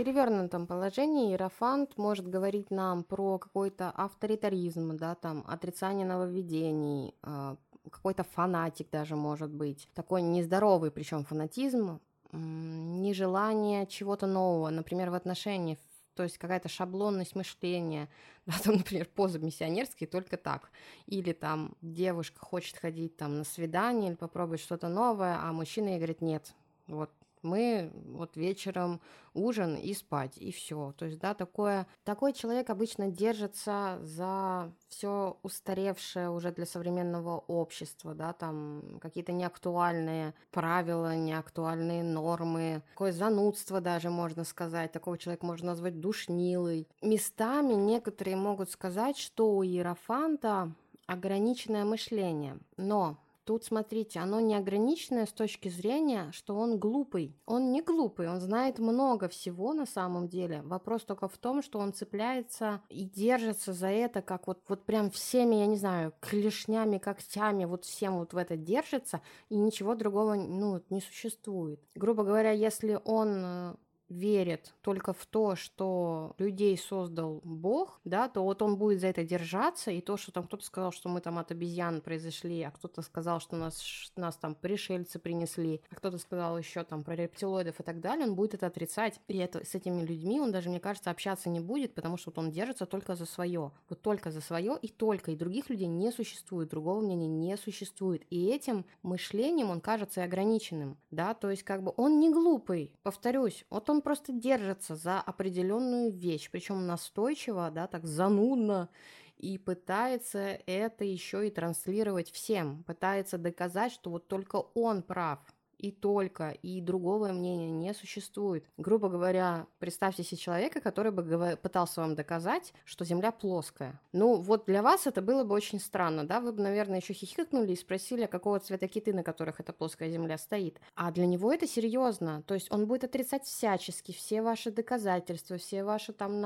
Перевернутом 0.00 0.66
положении 0.66 1.30
Иерофант 1.30 1.98
может 1.98 2.26
говорить 2.26 2.70
нам 2.70 3.04
про 3.04 3.38
какой-то 3.38 3.90
авторитаризм, 3.90 4.96
да, 4.96 5.14
там, 5.14 5.44
отрицание 5.46 6.06
нововведений, 6.06 7.14
э, 7.22 7.56
какой-то 7.90 8.24
фанатик 8.24 8.88
даже 8.90 9.14
может 9.14 9.50
быть, 9.50 9.90
такой 9.94 10.22
нездоровый, 10.22 10.90
причем 10.90 11.24
фанатизм, 11.24 12.00
нежелание 12.32 13.86
чего-то 13.86 14.26
нового, 14.26 14.70
например, 14.70 15.10
в 15.10 15.14
отношениях, 15.14 15.78
то 16.14 16.22
есть 16.22 16.38
какая-то 16.38 16.70
шаблонность 16.70 17.36
мышления, 17.36 18.08
да, 18.46 18.54
там, 18.64 18.76
например, 18.76 19.06
позы 19.14 19.38
миссионерские 19.38 20.08
только 20.08 20.38
так, 20.38 20.70
или 21.08 21.34
там 21.34 21.76
девушка 21.82 22.38
хочет 22.38 22.78
ходить 22.78 23.18
там 23.18 23.36
на 23.36 23.44
свидание 23.44 24.12
или 24.12 24.16
попробовать 24.16 24.60
что-то 24.62 24.88
новое, 24.88 25.36
а 25.42 25.52
мужчина 25.52 25.88
ей 25.88 25.98
говорит, 25.98 26.22
нет, 26.22 26.54
вот 26.86 27.10
мы 27.42 27.90
вот 28.06 28.36
вечером 28.36 29.00
ужин 29.34 29.76
и 29.76 29.94
спать, 29.94 30.36
и 30.38 30.50
все. 30.50 30.92
То 30.96 31.06
есть, 31.06 31.18
да, 31.18 31.34
такое, 31.34 31.86
такой 32.04 32.32
человек 32.32 32.70
обычно 32.70 33.08
держится 33.08 33.98
за 34.02 34.72
все 34.88 35.38
устаревшее 35.42 36.30
уже 36.30 36.50
для 36.52 36.66
современного 36.66 37.38
общества, 37.38 38.14
да, 38.14 38.32
там 38.32 38.98
какие-то 39.00 39.32
неактуальные 39.32 40.34
правила, 40.50 41.16
неактуальные 41.16 42.02
нормы, 42.02 42.82
такое 42.90 43.12
занудство 43.12 43.80
даже 43.80 44.10
можно 44.10 44.44
сказать, 44.44 44.92
такого 44.92 45.16
человека 45.18 45.46
можно 45.46 45.68
назвать 45.68 46.00
душнилой. 46.00 46.88
Местами 47.02 47.74
некоторые 47.74 48.36
могут 48.36 48.70
сказать, 48.70 49.16
что 49.16 49.56
у 49.56 49.62
Иерофанта 49.62 50.72
ограниченное 51.06 51.84
мышление, 51.84 52.58
но 52.76 53.18
Тут, 53.50 53.64
смотрите, 53.64 54.20
оно 54.20 54.38
не 54.38 54.54
ограниченное 54.54 55.26
с 55.26 55.32
точки 55.32 55.68
зрения, 55.68 56.30
что 56.30 56.54
он 56.54 56.78
глупый. 56.78 57.36
Он 57.46 57.72
не 57.72 57.82
глупый, 57.82 58.28
он 58.28 58.38
знает 58.38 58.78
много 58.78 59.28
всего 59.28 59.72
на 59.72 59.86
самом 59.86 60.28
деле. 60.28 60.62
Вопрос 60.62 61.02
только 61.02 61.26
в 61.26 61.36
том, 61.36 61.60
что 61.60 61.80
он 61.80 61.92
цепляется 61.92 62.80
и 62.88 63.02
держится 63.02 63.72
за 63.72 63.88
это, 63.88 64.22
как 64.22 64.46
вот, 64.46 64.60
вот 64.68 64.84
прям 64.84 65.10
всеми, 65.10 65.56
я 65.56 65.66
не 65.66 65.74
знаю, 65.74 66.14
клешнями, 66.20 66.98
когтями, 66.98 67.64
вот 67.64 67.84
всем 67.84 68.18
вот 68.20 68.34
в 68.34 68.36
это 68.36 68.56
держится, 68.56 69.20
и 69.48 69.56
ничего 69.56 69.96
другого, 69.96 70.36
ну, 70.36 70.80
не 70.88 71.00
существует. 71.00 71.80
Грубо 71.96 72.22
говоря, 72.22 72.52
если 72.52 73.00
он 73.04 73.42
э, 73.44 73.74
верит 74.10 74.74
только 74.82 75.12
в 75.12 75.24
то, 75.24 75.56
что 75.56 76.34
людей 76.38 76.76
создал 76.76 77.40
Бог, 77.44 78.00
да, 78.04 78.28
то 78.28 78.42
вот 78.42 78.60
он 78.60 78.76
будет 78.76 79.00
за 79.00 79.06
это 79.06 79.24
держаться, 79.24 79.90
и 79.90 80.00
то, 80.00 80.16
что 80.16 80.32
там 80.32 80.44
кто-то 80.44 80.64
сказал, 80.64 80.92
что 80.92 81.08
мы 81.08 81.20
там 81.20 81.38
от 81.38 81.50
обезьян 81.50 82.00
произошли, 82.00 82.62
а 82.62 82.70
кто-то 82.70 83.02
сказал, 83.02 83.40
что 83.40 83.56
нас, 83.56 84.12
нас 84.16 84.36
там 84.36 84.54
пришельцы 84.54 85.18
принесли, 85.18 85.80
а 85.90 85.94
кто-то 85.94 86.18
сказал 86.18 86.58
еще 86.58 86.84
там 86.84 87.04
про 87.04 87.14
рептилоидов 87.14 87.80
и 87.80 87.82
так 87.82 88.00
далее, 88.00 88.26
он 88.26 88.34
будет 88.34 88.54
это 88.54 88.66
отрицать. 88.66 89.20
И 89.28 89.38
это, 89.38 89.64
с 89.64 89.74
этими 89.74 90.02
людьми 90.02 90.40
он 90.40 90.52
даже, 90.52 90.68
мне 90.68 90.80
кажется, 90.80 91.10
общаться 91.10 91.48
не 91.48 91.60
будет, 91.60 91.94
потому 91.94 92.16
что 92.16 92.30
вот 92.30 92.38
он 92.38 92.50
держится 92.50 92.86
только 92.86 93.14
за 93.14 93.26
свое. 93.26 93.72
Вот 93.88 94.02
только 94.02 94.30
за 94.30 94.40
свое 94.40 94.76
и 94.82 94.88
только. 94.88 95.30
И 95.30 95.36
других 95.36 95.70
людей 95.70 95.86
не 95.86 96.10
существует, 96.10 96.68
другого 96.68 97.00
мнения 97.00 97.28
не 97.28 97.56
существует. 97.56 98.22
И 98.30 98.46
этим 98.46 98.84
мышлением 99.02 99.70
он 99.70 99.80
кажется 99.80 100.20
и 100.20 100.24
ограниченным, 100.24 100.98
да, 101.10 101.34
то 101.34 101.50
есть 101.50 101.62
как 101.62 101.82
бы 101.82 101.92
он 101.96 102.18
не 102.18 102.30
глупый, 102.30 102.92
повторюсь, 103.02 103.64
вот 103.70 103.88
он 103.90 103.99
просто 104.00 104.32
держится 104.32 104.96
за 104.96 105.20
определенную 105.20 106.10
вещь, 106.12 106.50
причем 106.50 106.86
настойчиво, 106.86 107.70
да, 107.70 107.86
так 107.86 108.06
занудно, 108.06 108.88
и 109.36 109.58
пытается 109.58 110.58
это 110.66 111.04
еще 111.04 111.46
и 111.46 111.50
транслировать 111.50 112.30
всем, 112.30 112.84
пытается 112.84 113.38
доказать, 113.38 113.92
что 113.92 114.10
вот 114.10 114.28
только 114.28 114.56
он 114.56 115.02
прав, 115.02 115.38
и 115.80 115.90
только, 115.90 116.50
и 116.50 116.80
другого 116.80 117.28
мнения 117.28 117.70
не 117.70 117.94
существует. 117.94 118.64
Грубо 118.76 119.08
говоря, 119.08 119.66
представьте 119.78 120.22
себе 120.22 120.36
человека, 120.36 120.80
который 120.80 121.12
бы 121.12 121.56
пытался 121.62 122.00
вам 122.00 122.14
доказать, 122.14 122.72
что 122.84 123.04
Земля 123.04 123.32
плоская. 123.32 124.00
Ну, 124.12 124.36
вот 124.36 124.66
для 124.66 124.82
вас 124.82 125.06
это 125.06 125.22
было 125.22 125.44
бы 125.44 125.54
очень 125.54 125.80
странно, 125.80 126.26
да? 126.26 126.40
Вы 126.40 126.52
бы, 126.52 126.62
наверное, 126.62 127.00
еще 127.00 127.14
хихикнули 127.14 127.72
и 127.72 127.76
спросили, 127.76 128.22
а 128.22 128.28
какого 128.28 128.60
цвета 128.60 128.88
киты, 128.88 129.12
на 129.12 129.22
которых 129.22 129.60
эта 129.60 129.72
плоская 129.72 130.10
Земля 130.10 130.38
стоит. 130.38 130.80
А 130.94 131.10
для 131.10 131.26
него 131.26 131.52
это 131.52 131.66
серьезно. 131.66 132.42
То 132.46 132.54
есть 132.54 132.70
он 132.70 132.86
будет 132.86 133.04
отрицать 133.04 133.44
всячески 133.44 134.12
все 134.12 134.42
ваши 134.42 134.70
доказательства, 134.70 135.56
все 135.56 135.84
ваши 135.84 136.12
там 136.12 136.40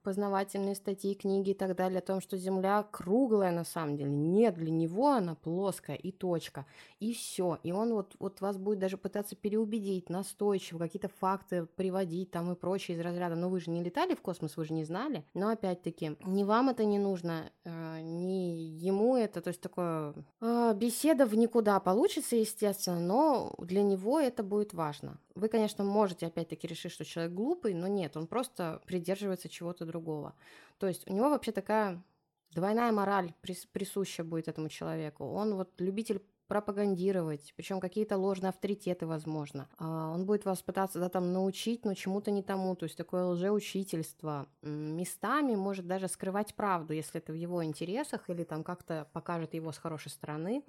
научно-познавательные 0.00 0.74
статьи, 0.74 1.14
книги 1.14 1.50
и 1.50 1.54
так 1.54 1.76
далее 1.76 1.98
о 1.98 2.02
том, 2.02 2.20
что 2.20 2.36
Земля 2.36 2.82
круглая 2.90 3.52
на 3.52 3.64
самом 3.64 3.96
деле. 3.96 4.10
Нет, 4.10 4.54
для 4.54 4.70
него 4.70 5.08
она 5.08 5.34
плоская 5.34 5.96
и 5.96 6.12
точка. 6.12 6.66
И 6.98 7.12
все. 7.12 7.58
И 7.62 7.72
он 7.72 7.92
вот, 7.92 8.16
вот 8.18 8.40
вас 8.40 8.56
будет 8.56 8.78
даже 8.78 8.96
пытаться 8.96 9.36
переубедить, 9.36 10.10
настойчиво, 10.10 10.78
какие-то 10.78 11.08
факты 11.08 11.66
приводить 11.66 12.30
там 12.30 12.52
и 12.52 12.54
прочее 12.54 12.96
из 12.96 13.00
разряда, 13.00 13.36
ну 13.36 13.48
вы 13.48 13.60
же 13.60 13.70
не 13.70 13.82
летали 13.82 14.14
в 14.14 14.20
космос, 14.20 14.56
вы 14.56 14.64
же 14.64 14.72
не 14.72 14.84
знали. 14.84 15.24
Но 15.34 15.48
опять-таки, 15.50 16.16
ни 16.24 16.44
вам 16.44 16.70
это 16.70 16.84
не 16.84 16.98
нужно, 16.98 17.50
э, 17.64 18.00
ни 18.00 18.60
ему 18.60 19.16
это, 19.16 19.40
то 19.40 19.48
есть 19.48 19.60
такое 19.60 20.14
э, 20.40 20.74
беседа 20.74 21.26
в 21.26 21.34
никуда 21.36 21.80
получится, 21.80 22.36
естественно, 22.36 23.00
но 23.00 23.54
для 23.58 23.82
него 23.82 24.20
это 24.20 24.42
будет 24.42 24.74
важно. 24.74 25.18
Вы, 25.40 25.48
конечно, 25.48 25.84
можете 25.84 26.26
опять-таки 26.26 26.66
решить, 26.66 26.92
что 26.92 27.04
человек 27.04 27.32
глупый, 27.32 27.72
но 27.72 27.86
нет, 27.86 28.14
он 28.14 28.26
просто 28.26 28.82
придерживается 28.84 29.48
чего-то 29.48 29.86
другого. 29.86 30.34
То 30.78 30.86
есть 30.86 31.08
у 31.08 31.14
него 31.14 31.30
вообще 31.30 31.50
такая 31.50 32.02
двойная 32.50 32.92
мораль 32.92 33.32
присуща 33.40 34.22
будет 34.22 34.48
этому 34.48 34.68
человеку. 34.68 35.24
Он 35.24 35.54
вот 35.54 35.80
любитель 35.80 36.22
пропагандировать, 36.50 37.54
причем 37.54 37.78
какие-то 37.78 38.18
ложные 38.18 38.48
авторитеты, 38.48 39.06
возможно. 39.06 39.68
А, 39.78 40.10
он 40.12 40.26
будет 40.26 40.44
вас 40.44 40.60
пытаться 40.60 40.98
да, 40.98 41.08
там 41.08 41.32
научить, 41.32 41.84
но 41.84 41.94
чему-то 41.94 42.32
не 42.32 42.42
тому, 42.42 42.74
то 42.74 42.86
есть 42.86 42.96
такое 42.96 43.24
лжеучительство. 43.26 44.48
Местами 44.60 45.54
может 45.54 45.86
даже 45.86 46.08
скрывать 46.08 46.56
правду, 46.56 46.92
если 46.92 47.20
это 47.20 47.30
в 47.30 47.36
его 47.36 47.64
интересах 47.64 48.28
или 48.28 48.42
там 48.42 48.64
как-то 48.64 49.06
покажет 49.12 49.54
его 49.54 49.70
с 49.70 49.78
хорошей 49.78 50.10
стороны. 50.10 50.64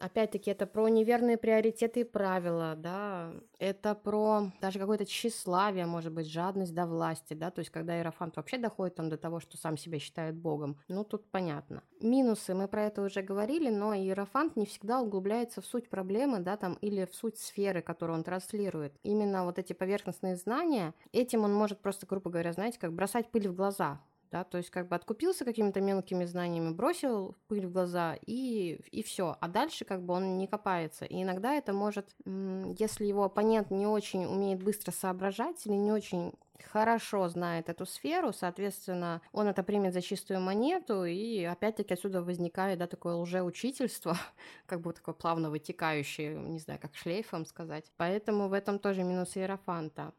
Опять-таки, 0.00 0.50
это 0.50 0.66
про 0.66 0.88
неверные 0.88 1.36
приоритеты 1.36 2.00
и 2.00 2.04
правила, 2.04 2.74
да, 2.74 3.34
это 3.58 3.94
про 3.94 4.52
даже 4.62 4.78
какое-то 4.78 5.04
тщеславие, 5.04 5.84
может 5.84 6.14
быть, 6.14 6.28
жадность 6.30 6.72
до 6.72 6.86
власти, 6.86 7.34
да, 7.34 7.50
то 7.50 7.58
есть 7.58 7.70
когда 7.70 7.94
Иерофант 7.98 8.36
вообще 8.36 8.56
доходит 8.56 8.94
там 8.94 9.10
до 9.10 9.18
того, 9.18 9.40
что 9.40 9.58
сам 9.58 9.76
себя 9.76 9.98
считает 9.98 10.34
богом, 10.34 10.78
ну, 10.88 11.04
тут 11.04 11.30
понятно. 11.30 11.82
Минусы, 12.00 12.54
мы 12.54 12.68
про 12.68 12.84
это 12.84 13.02
уже 13.02 13.20
говорили, 13.20 13.68
но 13.68 13.94
Иерофант 13.94 14.56
не 14.56 14.64
всегда 14.64 15.02
углубляется 15.02 15.25
углубляется 15.26 15.60
в 15.60 15.66
суть 15.66 15.88
проблемы, 15.90 16.38
да, 16.38 16.56
там, 16.56 16.74
или 16.74 17.04
в 17.04 17.14
суть 17.14 17.38
сферы, 17.38 17.82
которую 17.82 18.18
он 18.18 18.24
транслирует. 18.24 18.94
Именно 19.02 19.44
вот 19.44 19.58
эти 19.58 19.72
поверхностные 19.72 20.36
знания, 20.36 20.94
этим 21.12 21.42
он 21.44 21.52
может 21.52 21.80
просто, 21.80 22.06
грубо 22.06 22.30
говоря, 22.30 22.52
знаете, 22.52 22.78
как 22.78 22.92
бросать 22.92 23.30
пыль 23.30 23.48
в 23.48 23.54
глаза, 23.54 24.00
да, 24.30 24.44
то 24.44 24.58
есть 24.58 24.70
как 24.70 24.88
бы 24.88 24.94
откупился 24.94 25.44
какими-то 25.44 25.80
мелкими 25.80 26.24
знаниями, 26.24 26.72
бросил 26.72 27.34
пыль 27.48 27.66
в 27.66 27.72
глаза 27.72 28.16
и, 28.26 28.80
и 28.92 29.02
все, 29.02 29.36
а 29.40 29.48
дальше 29.48 29.84
как 29.84 30.02
бы 30.02 30.14
он 30.14 30.38
не 30.38 30.46
копается. 30.46 31.04
И 31.04 31.22
иногда 31.22 31.54
это 31.54 31.72
может, 31.72 32.14
если 32.24 33.04
его 33.04 33.24
оппонент 33.24 33.70
не 33.70 33.86
очень 33.86 34.26
умеет 34.26 34.62
быстро 34.62 34.92
соображать 34.92 35.66
или 35.66 35.74
не 35.74 35.92
очень 35.92 36.34
хорошо 36.64 37.28
знает 37.28 37.68
эту 37.68 37.86
сферу, 37.86 38.32
соответственно, 38.32 39.20
он 39.32 39.46
это 39.46 39.62
примет 39.62 39.92
за 39.92 40.02
чистую 40.02 40.40
монету, 40.40 41.04
и 41.04 41.44
опять-таки 41.44 41.94
отсюда 41.94 42.22
возникает, 42.22 42.78
да, 42.78 42.86
такое 42.86 43.14
лжеучительство, 43.16 44.16
как 44.66 44.80
бы 44.80 44.92
такое 44.92 45.14
плавно 45.14 45.50
вытекающее, 45.50 46.34
не 46.34 46.58
знаю, 46.58 46.80
как 46.80 46.94
шлейфом 46.94 47.46
сказать. 47.46 47.90
Поэтому 47.96 48.48
в 48.48 48.52
этом 48.52 48.78
тоже 48.78 49.02
минус 49.02 49.36
Иерофанта. 49.36 50.12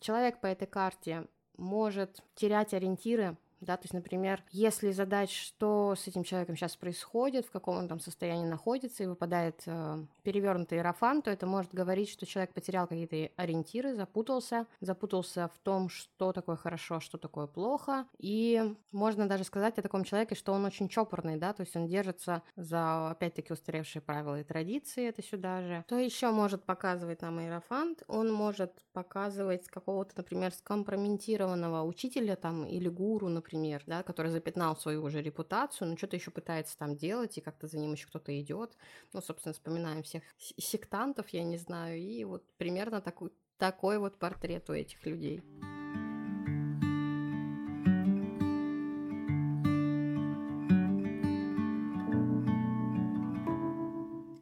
Человек 0.00 0.40
по 0.40 0.46
этой 0.46 0.66
карте 0.66 1.26
может 1.56 2.22
терять 2.34 2.72
ориентиры 2.72 3.36
да, 3.60 3.76
то 3.76 3.84
есть, 3.84 3.94
например, 3.94 4.42
если 4.50 4.90
задать, 4.92 5.30
что 5.30 5.94
с 5.96 6.06
этим 6.06 6.24
человеком 6.24 6.56
сейчас 6.56 6.76
происходит, 6.76 7.46
в 7.46 7.50
каком 7.50 7.76
он 7.76 7.88
там 7.88 8.00
состоянии 8.00 8.46
находится, 8.46 9.02
и 9.02 9.06
выпадает 9.06 9.62
э, 9.66 10.04
перевернутый 10.22 10.78
иерофан, 10.78 11.22
то 11.22 11.30
это 11.30 11.46
может 11.46 11.74
говорить, 11.74 12.08
что 12.08 12.26
человек 12.26 12.52
потерял 12.52 12.86
какие-то 12.86 13.32
ориентиры, 13.36 13.94
запутался, 13.94 14.66
запутался 14.80 15.48
в 15.48 15.58
том, 15.58 15.88
что 15.88 16.32
такое 16.32 16.56
хорошо, 16.56 17.00
что 17.00 17.18
такое 17.18 17.46
плохо, 17.46 18.06
и 18.18 18.76
можно 18.92 19.28
даже 19.28 19.44
сказать 19.44 19.78
о 19.78 19.82
таком 19.82 20.04
человеке, 20.04 20.34
что 20.34 20.52
он 20.52 20.64
очень 20.64 20.88
чопорный, 20.88 21.36
да, 21.36 21.52
то 21.52 21.62
есть 21.62 21.74
он 21.74 21.86
держится 21.86 22.42
за, 22.56 23.10
опять-таки, 23.10 23.52
устаревшие 23.52 24.02
правила 24.02 24.40
и 24.40 24.44
традиции, 24.44 25.08
это 25.08 25.22
сюда 25.22 25.62
же. 25.62 25.84
Что 25.86 25.98
еще 25.98 26.30
может 26.30 26.64
показывать 26.64 27.22
нам 27.22 27.40
иерофант? 27.40 28.02
Он 28.06 28.32
может 28.32 28.72
показывать 28.92 29.66
какого-то, 29.66 30.12
например, 30.16 30.52
скомпрометированного 30.52 31.82
учителя 31.82 32.36
там 32.36 32.64
или 32.64 32.88
гуру, 32.88 33.28
например, 33.28 33.47
например, 33.48 33.82
да, 33.86 34.02
который 34.02 34.30
запятнал 34.30 34.76
свою 34.76 35.02
уже 35.02 35.22
репутацию, 35.22 35.88
но 35.88 35.96
что-то 35.96 36.16
еще 36.16 36.30
пытается 36.30 36.76
там 36.76 36.96
делать, 36.96 37.38
и 37.38 37.40
как-то 37.40 37.66
за 37.66 37.78
ним 37.78 37.92
еще 37.92 38.06
кто-то 38.06 38.38
идет. 38.38 38.76
Ну, 39.14 39.22
собственно, 39.22 39.54
вспоминаем 39.54 40.02
всех 40.02 40.22
сектантов, 40.36 41.30
я 41.30 41.42
не 41.44 41.56
знаю, 41.56 41.98
и 41.98 42.24
вот 42.24 42.44
примерно 42.58 43.00
такой, 43.00 43.32
такой 43.56 43.98
вот 43.98 44.18
портрет 44.18 44.68
у 44.68 44.74
этих 44.74 45.04
людей. 45.06 45.42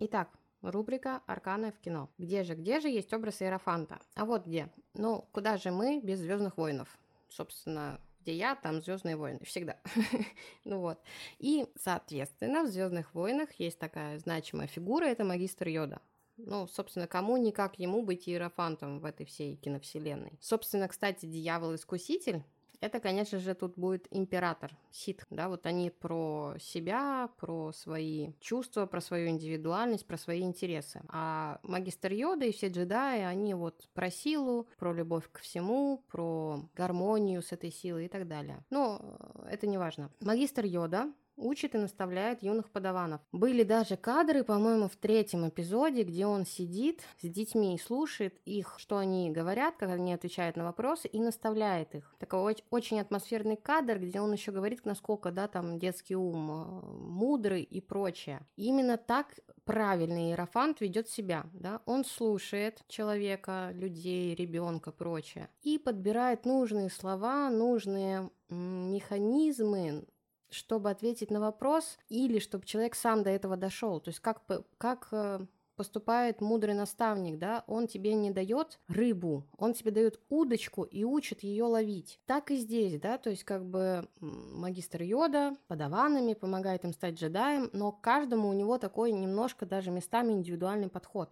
Итак, 0.01 0.31
рубрика 0.63 1.23
«Арканы 1.27 1.71
в 1.71 1.79
кино». 1.79 2.11
Где 2.19 2.43
же, 2.43 2.55
где 2.55 2.81
же 2.81 2.89
есть 2.89 3.13
образ 3.13 3.41
Иерофанта? 3.41 4.01
А 4.17 4.25
вот 4.25 4.47
где. 4.47 4.69
Ну, 4.95 5.29
куда 5.31 5.59
же 5.59 5.71
мы 5.71 6.01
без 6.01 6.19
«Звездных 6.19 6.57
воинов»? 6.57 6.89
Собственно, 7.29 8.01
где 8.27 8.35
я, 8.35 8.57
там 8.57 8.83
Звездные 8.83 9.17
войны, 9.17 9.39
всегда. 9.45 9.79
ну 10.65 10.81
вот. 10.81 10.99
И, 11.39 11.67
соответственно, 11.81 12.65
в 12.65 12.67
Звездных 12.67 13.15
войнах 13.15 13.53
есть 13.61 13.79
такая 13.79 14.19
значимая 14.19 14.67
фигура, 14.67 15.05
это 15.05 15.25
магистр 15.25 15.69
Йода. 15.69 16.01
Ну, 16.37 16.67
собственно, 16.67 17.07
кому 17.07 17.37
никак 17.37 17.79
ему 17.79 18.03
быть 18.03 18.29
иерофантом 18.29 18.99
в 18.99 19.05
этой 19.05 19.25
всей 19.27 19.55
киновселенной. 19.57 20.39
Собственно, 20.41 20.89
кстати, 20.89 21.25
Дьявол-искуситель 21.25 22.43
это, 22.81 23.01
конечно 23.01 23.39
же, 23.39 23.55
тут 23.55 23.77
будет 23.77 24.07
император, 24.11 24.77
Сид, 24.91 25.25
да, 25.31 25.49
вот 25.49 25.67
они 25.67 25.91
про 25.91 26.55
себя, 26.59 27.29
про 27.39 27.73
свои 27.73 28.33
чувства, 28.41 28.87
про 28.87 29.01
свою 29.01 29.29
индивидуальность, 29.29 30.07
про 30.07 30.17
свои 30.17 30.43
интересы. 30.43 31.03
А 31.09 31.59
магистр 31.63 32.13
Йода 32.13 32.47
и 32.47 32.53
все 32.53 32.69
джедаи, 32.69 33.23
они 33.23 33.55
вот 33.55 33.89
про 33.95 34.11
силу, 34.11 34.69
про 34.79 34.93
любовь 34.93 35.29
ко 35.31 35.41
всему, 35.41 36.05
про 36.09 36.61
гармонию 36.75 37.43
с 37.43 37.53
этой 37.53 37.71
силой 37.71 38.07
и 38.07 38.09
так 38.09 38.27
далее. 38.29 38.65
Но 38.71 39.19
это 39.49 39.67
не 39.67 39.79
важно. 39.79 40.11
Магистр 40.21 40.65
Йода 40.65 41.13
учит 41.37 41.75
и 41.75 41.79
наставляет 41.79 42.43
юных 42.43 42.71
подаванов. 42.71 43.21
Были 43.33 43.63
даже 43.63 43.97
кадры, 43.97 44.45
по-моему, 44.45 44.89
в 44.89 44.97
третьем 44.97 45.49
эпизоде, 45.49 46.03
где 46.03 46.27
он 46.27 46.47
сидит 46.47 47.03
с 47.21 47.29
детьми 47.29 47.75
и 47.75 47.79
слушает 47.79 48.41
их, 48.45 48.75
что 48.79 48.99
они 48.99 49.31
говорят, 49.31 49.77
как 49.77 49.91
они 49.91 50.13
отвечают 50.13 50.57
на 50.57 50.65
вопросы, 50.65 51.09
и 51.09 51.21
наставляет 51.21 51.95
их. 51.95 52.15
Такой 52.19 52.57
очень 52.71 53.01
атмосферный 53.01 53.57
кадр, 53.57 53.99
где 53.99 54.21
он 54.21 54.33
еще 54.33 54.53
говорит, 54.53 54.85
насколько, 54.85 55.31
да, 55.31 55.49
там 55.49 55.79
детский 55.79 56.17
ум 56.17 56.51
э, 56.51 56.87
мудрый 56.93 57.63
и 57.63 57.81
прочее. 57.81 58.41
Именно 58.57 58.97
так 58.97 59.35
правильный 59.65 60.31
иерофант 60.31 60.81
ведет 60.81 61.09
себя, 61.09 61.45
да, 61.53 61.83
он 61.87 62.05
слушает 62.05 62.83
человека, 62.89 63.71
людей, 63.75 64.35
ребенка, 64.35 64.93
прочее, 64.93 65.49
и 65.63 65.77
подбирает 65.79 66.47
нужные 66.47 66.89
слова, 66.89 67.51
нужные 67.51 68.31
механизмы, 68.49 70.07
чтобы 70.51 70.91
ответить 70.91 71.31
на 71.31 71.41
вопрос 71.41 71.99
или 72.09 72.39
чтобы 72.39 72.67
человек 72.67 72.95
сам 72.95 73.23
до 73.23 73.31
этого 73.31 73.57
дошел. 73.57 74.01
То 74.01 74.11
есть 74.11 74.21
как, 74.21 74.43
как 74.79 75.09
э, 75.13 75.47
поступает 75.77 76.41
мудрый 76.41 76.75
наставник, 76.75 77.39
да, 77.39 77.63
он 77.67 77.87
тебе 77.87 78.15
не 78.15 78.31
дает 78.31 78.81
рыбу, 78.89 79.47
он 79.57 79.75
тебе 79.75 79.91
дает 79.91 80.19
удочку 80.29 80.83
и 80.83 81.05
учит 81.05 81.43
ее 81.43 81.65
ловить. 81.65 82.19
Так 82.27 82.51
и 82.51 82.57
здесь, 82.57 82.99
да, 82.99 83.19
то 83.19 83.31
есть 83.31 83.45
как 83.45 83.65
бы 83.65 84.09
магистр 84.21 85.03
Йода 85.03 85.57
подаванами 85.69 86.35
помогает 86.35 86.85
им 86.85 86.93
стать 86.93 87.15
джедаем, 87.15 87.71
но 87.73 87.93
каждому 87.93 88.49
у 88.49 88.55
него 88.55 88.79
такой 88.79 89.13
немножко 89.13 89.67
даже 89.67 89.91
местами 89.91 90.33
индивидуальный 90.33 90.89
подход. 90.89 91.31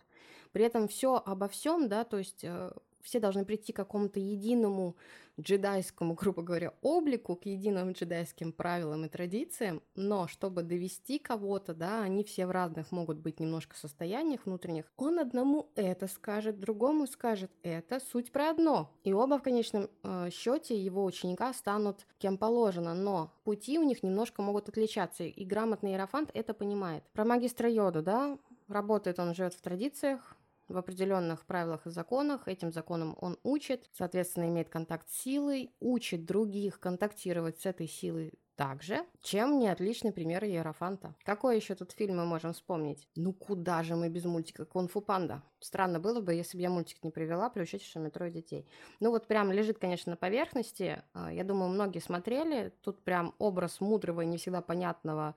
При 0.53 0.65
этом 0.65 0.87
все 0.87 1.21
обо 1.25 1.49
всем, 1.49 1.89
да, 1.89 2.05
то 2.05 2.19
есть 2.19 2.45
э, 2.45 2.71
все 3.05 3.21
должны 3.21 3.45
прийти 3.45 3.73
к 3.73 3.77
какому-то 3.77 4.19
единому 4.19 4.97
джедайскому, 5.41 6.15
грубо 6.21 6.43
говоря, 6.43 6.75
облику, 6.83 7.37
к 7.37 7.47
единым 7.47 7.93
джедайским 7.93 8.53
правилам 8.53 9.05
и 9.05 9.09
традициям, 9.09 9.83
но 9.95 10.27
чтобы 10.27 10.63
довести 10.63 11.19
кого-то, 11.19 11.75
да, 11.75 12.03
они 12.03 12.25
все 12.25 12.47
в 12.47 12.51
разных 12.51 12.93
могут 12.93 13.19
быть 13.19 13.41
немножко 13.41 13.77
состояниях 13.77 14.47
внутренних, 14.47 14.87
он 14.97 15.19
одному 15.19 15.71
это 15.75 16.07
скажет, 16.07 16.59
другому 16.59 17.07
скажет 17.07 17.51
это, 17.63 18.01
суть 18.01 18.33
про 18.33 18.51
одно. 18.51 18.91
И 19.05 19.13
оба 19.13 19.39
в 19.39 19.43
конечном 19.43 19.91
э, 20.03 20.31
счете 20.31 20.77
его 20.77 21.05
ученика 21.05 21.53
станут 21.53 22.07
кем 22.19 22.39
положено, 22.39 22.95
но 22.95 23.33
пути 23.45 23.79
у 23.79 23.83
них 23.83 24.03
немножко 24.03 24.43
могут 24.43 24.69
отличаться, 24.69 25.25
и 25.25 25.45
грамотный 25.45 25.93
иерофант 25.93 26.31
это 26.33 26.55
понимает. 26.55 27.05
Про 27.13 27.25
магистра 27.25 27.71
Йоду, 27.71 28.03
да, 28.03 28.39
работает 28.69 29.19
он, 29.19 29.35
живет 29.35 29.55
в 29.55 29.61
традициях, 29.61 30.37
в 30.75 30.79
определенных 30.79 31.47
правилах 31.47 31.87
и 31.87 31.91
законах. 31.91 32.49
Этим 32.49 32.73
законом 32.73 33.17
он 33.21 33.39
учит, 33.43 33.89
соответственно, 33.93 34.49
имеет 34.49 34.69
контакт 34.69 35.09
с 35.09 35.23
силой, 35.23 35.73
учит 35.81 36.27
других 36.27 36.81
контактировать 36.81 37.61
с 37.61 37.67
этой 37.67 37.89
силой 37.89 38.35
также, 38.57 39.05
чем 39.21 39.59
не 39.59 39.69
отличный 39.69 40.13
пример 40.13 40.45
Иерофанта. 40.45 41.15
Какой 41.25 41.57
еще 41.57 41.75
тут 41.75 41.93
фильм 41.93 42.19
мы 42.19 42.25
можем 42.25 42.53
вспомнить? 42.53 43.09
Ну 43.17 43.33
куда 43.33 43.83
же 43.83 43.97
мы 43.97 44.09
без 44.09 44.25
мультика 44.25 44.65
Кунг-фу 44.65 45.01
Панда? 45.01 45.43
Странно 45.61 45.99
было 45.99 46.21
бы, 46.21 46.35
если 46.35 46.57
бы 46.57 46.63
я 46.63 46.71
мультик 46.71 47.03
не 47.03 47.11
привела, 47.11 47.51
при 47.51 47.63
учете, 47.63 47.85
что 47.85 47.99
у 47.99 48.03
меня 48.03 48.11
трое 48.11 48.31
детей. 48.31 48.69
Ну 49.01 49.11
вот 49.11 49.27
прям 49.27 49.51
лежит, 49.51 49.79
конечно, 49.79 50.11
на 50.11 50.17
поверхности. 50.17 51.03
А, 51.13 51.33
я 51.33 51.45
думаю, 51.45 51.71
многие 51.71 52.01
смотрели. 52.01 52.73
Тут 52.83 53.03
прям 53.03 53.35
образ 53.39 53.81
мудрого 53.81 54.21
и 54.21 54.27
не 54.27 54.37
всегда 54.37 54.61
понятного 54.61 55.35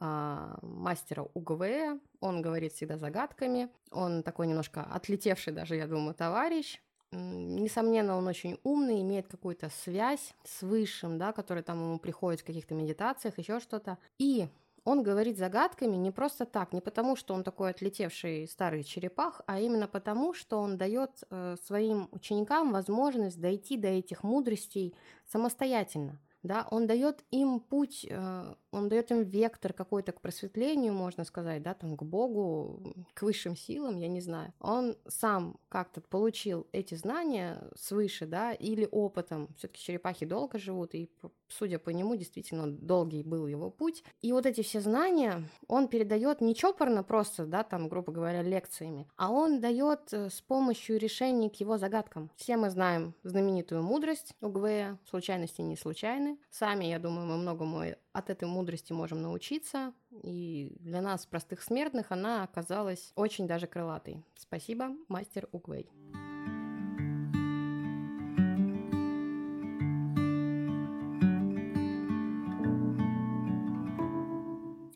мастера 0.00 1.26
УГВ. 1.34 2.00
Он 2.20 2.42
говорит 2.42 2.72
всегда 2.72 2.96
загадками. 2.96 3.68
Он 3.90 4.22
такой 4.22 4.46
немножко 4.46 4.82
отлетевший 4.82 5.52
даже, 5.52 5.76
я 5.76 5.86
думаю, 5.86 6.14
товарищ. 6.14 6.80
Несомненно, 7.12 8.16
он 8.16 8.28
очень 8.28 8.58
умный, 8.62 9.02
имеет 9.02 9.26
какую-то 9.26 9.68
связь 9.68 10.32
с 10.44 10.62
высшим, 10.62 11.18
да, 11.18 11.32
который 11.32 11.62
там 11.62 11.80
ему 11.80 11.98
приходит 11.98 12.40
в 12.40 12.44
каких-то 12.44 12.74
медитациях, 12.74 13.36
еще 13.36 13.58
что-то. 13.58 13.98
И 14.18 14.48
он 14.84 15.02
говорит 15.02 15.36
загадками 15.36 15.96
не 15.96 16.12
просто 16.12 16.46
так, 16.46 16.72
не 16.72 16.80
потому, 16.80 17.16
что 17.16 17.34
он 17.34 17.42
такой 17.42 17.70
отлетевший 17.70 18.46
старый 18.48 18.84
черепах, 18.84 19.42
а 19.46 19.60
именно 19.60 19.88
потому, 19.88 20.32
что 20.32 20.58
он 20.58 20.78
дает 20.78 21.10
э, 21.30 21.56
своим 21.66 22.08
ученикам 22.12 22.72
возможность 22.72 23.40
дойти 23.40 23.76
до 23.76 23.88
этих 23.88 24.22
мудростей 24.22 24.94
самостоятельно 25.26 26.18
да, 26.42 26.66
он 26.70 26.86
дает 26.86 27.24
им 27.30 27.60
путь, 27.60 28.06
э, 28.08 28.54
он 28.70 28.88
дает 28.88 29.10
им 29.10 29.22
вектор 29.22 29.72
какой-то 29.72 30.12
к 30.12 30.20
просветлению, 30.20 30.92
можно 30.92 31.24
сказать, 31.24 31.62
да, 31.62 31.74
там, 31.74 31.96
к 31.96 32.02
Богу, 32.02 32.94
к 33.14 33.22
высшим 33.22 33.56
силам, 33.56 33.98
я 33.98 34.08
не 34.08 34.20
знаю. 34.20 34.52
Он 34.60 34.96
сам 35.08 35.58
как-то 35.68 36.00
получил 36.00 36.66
эти 36.72 36.94
знания 36.94 37.62
свыше, 37.76 38.26
да, 38.26 38.52
или 38.52 38.88
опытом. 38.90 39.48
Все-таки 39.58 39.82
черепахи 39.82 40.24
долго 40.24 40.58
живут, 40.58 40.94
и, 40.94 41.10
судя 41.48 41.78
по 41.78 41.90
нему, 41.90 42.16
действительно 42.16 42.66
долгий 42.70 43.22
был 43.22 43.46
его 43.46 43.70
путь. 43.70 44.02
И 44.22 44.32
вот 44.32 44.46
эти 44.46 44.62
все 44.62 44.80
знания 44.80 45.48
он 45.66 45.88
передает 45.88 46.40
не 46.40 46.54
чопорно 46.54 47.02
просто, 47.02 47.46
да, 47.46 47.64
там, 47.64 47.88
грубо 47.88 48.12
говоря, 48.12 48.42
лекциями, 48.42 49.06
а 49.16 49.30
он 49.30 49.60
дает 49.60 50.12
э, 50.12 50.30
с 50.30 50.40
помощью 50.40 50.98
решений 50.98 51.50
к 51.50 51.56
его 51.56 51.76
загадкам. 51.76 52.30
Все 52.36 52.56
мы 52.56 52.70
знаем 52.70 53.14
знаменитую 53.22 53.82
мудрость 53.82 54.34
Угвея, 54.40 54.98
случайности 55.08 55.60
не 55.60 55.76
случайны. 55.76 56.29
Сами, 56.50 56.84
я 56.86 56.98
думаю, 56.98 57.26
мы 57.26 57.36
многому 57.36 57.82
от 58.12 58.30
этой 58.30 58.48
мудрости 58.48 58.92
можем 58.92 59.22
научиться, 59.22 59.92
и 60.10 60.76
для 60.80 61.00
нас, 61.00 61.26
простых 61.26 61.62
смертных, 61.62 62.12
она 62.12 62.44
оказалась 62.44 63.12
очень 63.14 63.46
даже 63.46 63.66
крылатой. 63.66 64.24
Спасибо, 64.36 64.90
мастер 65.08 65.48
Угвей. 65.52 65.90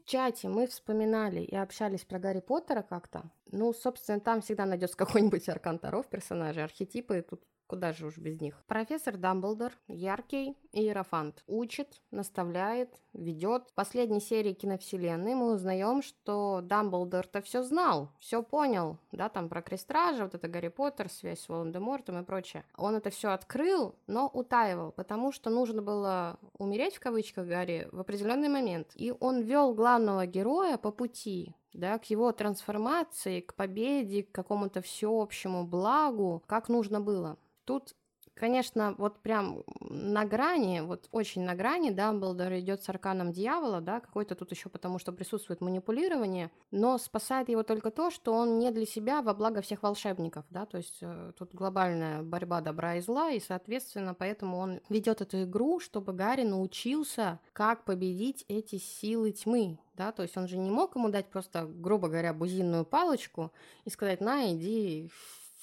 В 0.04 0.06
чате 0.06 0.48
мы 0.48 0.66
вспоминали 0.66 1.40
и 1.40 1.56
общались 1.56 2.04
про 2.04 2.18
Гарри 2.18 2.40
Поттера 2.40 2.82
как-то. 2.82 3.30
Ну, 3.50 3.72
собственно, 3.72 4.20
там 4.20 4.42
всегда 4.42 4.66
найдется 4.66 4.96
какой-нибудь 4.98 5.48
Аркан 5.48 5.78
персонаже, 5.78 6.62
архетипы 6.62 7.24
тут 7.28 7.42
Куда 7.74 7.92
же 7.92 8.06
уж 8.06 8.18
без 8.18 8.40
них? 8.40 8.62
Профессор 8.68 9.16
Дамблдор, 9.16 9.72
яркий 9.88 10.56
иерофант, 10.70 11.42
учит, 11.48 12.00
наставляет, 12.12 13.00
ведет. 13.12 13.68
В 13.68 13.74
последней 13.74 14.20
серии 14.20 14.52
киновселенной 14.52 15.34
мы 15.34 15.54
узнаем, 15.54 16.00
что 16.00 16.60
Дамблдор-то 16.62 17.42
все 17.42 17.64
знал, 17.64 18.12
все 18.20 18.44
понял, 18.44 18.98
да, 19.10 19.28
там 19.28 19.48
про 19.48 19.60
Крестража, 19.60 20.22
вот 20.22 20.36
это 20.36 20.46
Гарри 20.46 20.68
Поттер, 20.68 21.10
связь 21.10 21.40
с 21.40 21.48
Волан-де-Мортом 21.48 22.20
и 22.20 22.24
прочее. 22.24 22.64
Он 22.76 22.94
это 22.94 23.10
все 23.10 23.30
открыл, 23.30 23.96
но 24.06 24.28
утаивал, 24.28 24.92
потому 24.92 25.32
что 25.32 25.50
нужно 25.50 25.82
было 25.82 26.38
умереть, 26.56 26.94
в 26.94 27.00
кавычках, 27.00 27.48
Гарри 27.48 27.88
в 27.90 27.98
определенный 27.98 28.48
момент. 28.48 28.92
И 28.94 29.12
он 29.18 29.40
вел 29.40 29.74
главного 29.74 30.26
героя 30.26 30.78
по 30.78 30.92
пути, 30.92 31.56
да, 31.72 31.98
к 31.98 32.04
его 32.04 32.30
трансформации, 32.32 33.40
к 33.40 33.54
победе, 33.54 34.22
к 34.22 34.32
какому-то 34.32 34.80
всеобщему 34.80 35.66
благу, 35.66 36.42
как 36.46 36.68
нужно 36.68 37.00
было. 37.00 37.36
Тут 37.64 37.94
конечно, 38.34 38.94
вот 38.98 39.20
прям 39.22 39.62
на 39.80 40.24
грани, 40.24 40.80
вот 40.80 41.08
очень 41.12 41.42
на 41.44 41.54
грани 41.54 41.90
Дамблдор 41.90 42.52
идет 42.54 42.82
с 42.82 42.88
арканом 42.88 43.32
дьявола, 43.32 43.80
да, 43.80 44.00
какой-то 44.00 44.34
тут 44.34 44.50
еще 44.50 44.68
потому, 44.68 44.98
что 44.98 45.12
присутствует 45.12 45.60
манипулирование, 45.60 46.50
но 46.70 46.98
спасает 46.98 47.48
его 47.48 47.62
только 47.62 47.90
то, 47.90 48.10
что 48.10 48.32
он 48.32 48.58
не 48.58 48.70
для 48.70 48.86
себя, 48.86 49.22
во 49.22 49.34
благо 49.34 49.62
всех 49.62 49.82
волшебников, 49.82 50.44
да, 50.50 50.66
то 50.66 50.78
есть 50.78 50.98
э, 51.00 51.32
тут 51.38 51.54
глобальная 51.54 52.22
борьба 52.22 52.60
добра 52.60 52.96
и 52.96 53.00
зла, 53.00 53.30
и, 53.30 53.40
соответственно, 53.40 54.14
поэтому 54.14 54.58
он 54.58 54.80
ведет 54.88 55.20
эту 55.20 55.44
игру, 55.44 55.80
чтобы 55.80 56.12
Гарри 56.12 56.42
научился, 56.42 57.40
как 57.52 57.84
победить 57.84 58.44
эти 58.48 58.78
силы 58.78 59.32
тьмы, 59.32 59.78
да, 59.94 60.12
то 60.12 60.22
есть 60.22 60.36
он 60.36 60.48
же 60.48 60.58
не 60.58 60.70
мог 60.70 60.96
ему 60.96 61.08
дать 61.08 61.30
просто, 61.30 61.66
грубо 61.66 62.08
говоря, 62.08 62.34
бузинную 62.34 62.84
палочку 62.84 63.52
и 63.84 63.90
сказать, 63.90 64.20
на, 64.20 64.52
иди 64.52 65.10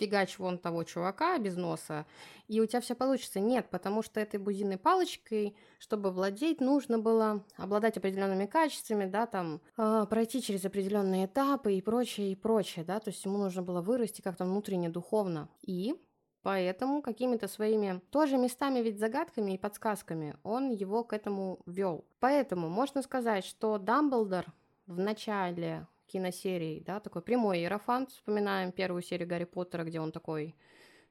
фигач 0.02 0.40
вон 0.40 0.58
того 0.58 0.84
чувака 0.84 1.38
без 1.38 1.56
носа, 1.56 2.08
и 2.48 2.60
у 2.60 2.66
тебя 2.66 2.82
все 2.82 2.96
получится. 2.96 3.40
Нет, 3.40 3.70
потому 3.70 4.02
что 4.02 4.20
этой 4.20 4.40
бузиной 4.40 4.80
палочкой, 4.80 5.56
чтобы 5.78 6.10
владеть, 6.10 6.60
нужно 6.60 6.98
было 6.98 7.46
обладать 7.56 7.98
определенными 7.98 8.48
качествами, 8.48 9.06
да, 9.06 9.28
там, 9.28 9.62
э, 9.78 10.06
пройти 10.10 10.42
через 10.42 10.66
определенные 10.66 11.28
этапы 11.28 11.74
и 11.74 11.82
прочее, 11.82 12.32
и 12.32 12.36
прочее, 12.36 12.84
да, 12.84 13.00
то 13.00 13.12
есть 13.12 13.24
ему 13.24 13.38
нужно 13.38 13.62
было 13.62 13.82
вырасти 13.82 14.22
как-то 14.22 14.46
внутренне, 14.46 14.90
духовно. 14.90 15.50
И 15.62 15.96
Поэтому 16.44 17.04
какими-то 17.04 17.48
своими 17.48 18.02
тоже 18.10 18.36
местами 18.36 18.80
ведь 18.80 18.98
загадками 18.98 19.52
и 19.52 19.60
подсказками 19.60 20.36
он 20.42 20.72
его 20.72 21.04
к 21.04 21.14
этому 21.14 21.60
вел. 21.68 22.04
Поэтому 22.20 22.68
можно 22.68 23.04
сказать, 23.04 23.46
что 23.46 23.78
Дамблдор 23.78 24.46
в 24.88 24.98
начале 24.98 25.86
киносерий, 26.12 26.84
да, 26.86 27.00
такой 27.00 27.22
прямой 27.22 27.60
иерофант. 27.60 28.12
Вспоминаем 28.12 28.72
первую 28.72 29.02
серию 29.02 29.28
Гарри 29.28 29.46
Поттера, 29.46 29.84
где 29.84 30.00
он 30.00 30.12
такой 30.12 30.56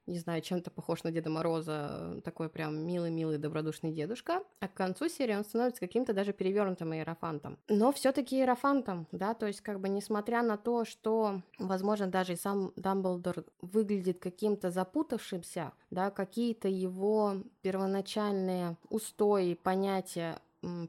не 0.07 0.19
знаю, 0.19 0.43
чем-то 0.43 0.71
похож 0.71 1.05
на 1.05 1.13
Деда 1.13 1.31
Мороза, 1.31 2.21
такой 2.25 2.49
прям 2.49 2.85
милый-милый 2.85 3.39
добродушный 3.39 3.93
дедушка, 3.93 4.43
а 4.59 4.69
к 4.69 4.75
концу 4.75 5.09
серии 5.09 5.35
он 5.35 5.45
становится 5.45 5.81
каким-то 5.81 6.13
даже 6.13 6.33
перевернутым 6.33 6.95
иерофантом. 6.95 7.59
Но 7.69 7.93
все 7.93 8.11
таки 8.11 8.37
иерофантом, 8.37 9.07
да, 9.13 9.35
то 9.35 9.47
есть 9.47 9.61
как 9.61 9.81
бы 9.81 9.89
несмотря 9.89 10.43
на 10.43 10.57
то, 10.57 10.85
что, 10.85 11.43
возможно, 11.59 12.09
даже 12.09 12.33
и 12.33 12.37
сам 12.37 12.73
Дамблдор 12.77 13.45
выглядит 13.61 14.19
каким-то 14.19 14.71
запутавшимся, 14.71 15.73
да, 15.91 16.11
какие-то 16.11 16.69
его 16.69 17.37
первоначальные 17.63 18.77
устои, 18.89 19.55
понятия 19.55 20.41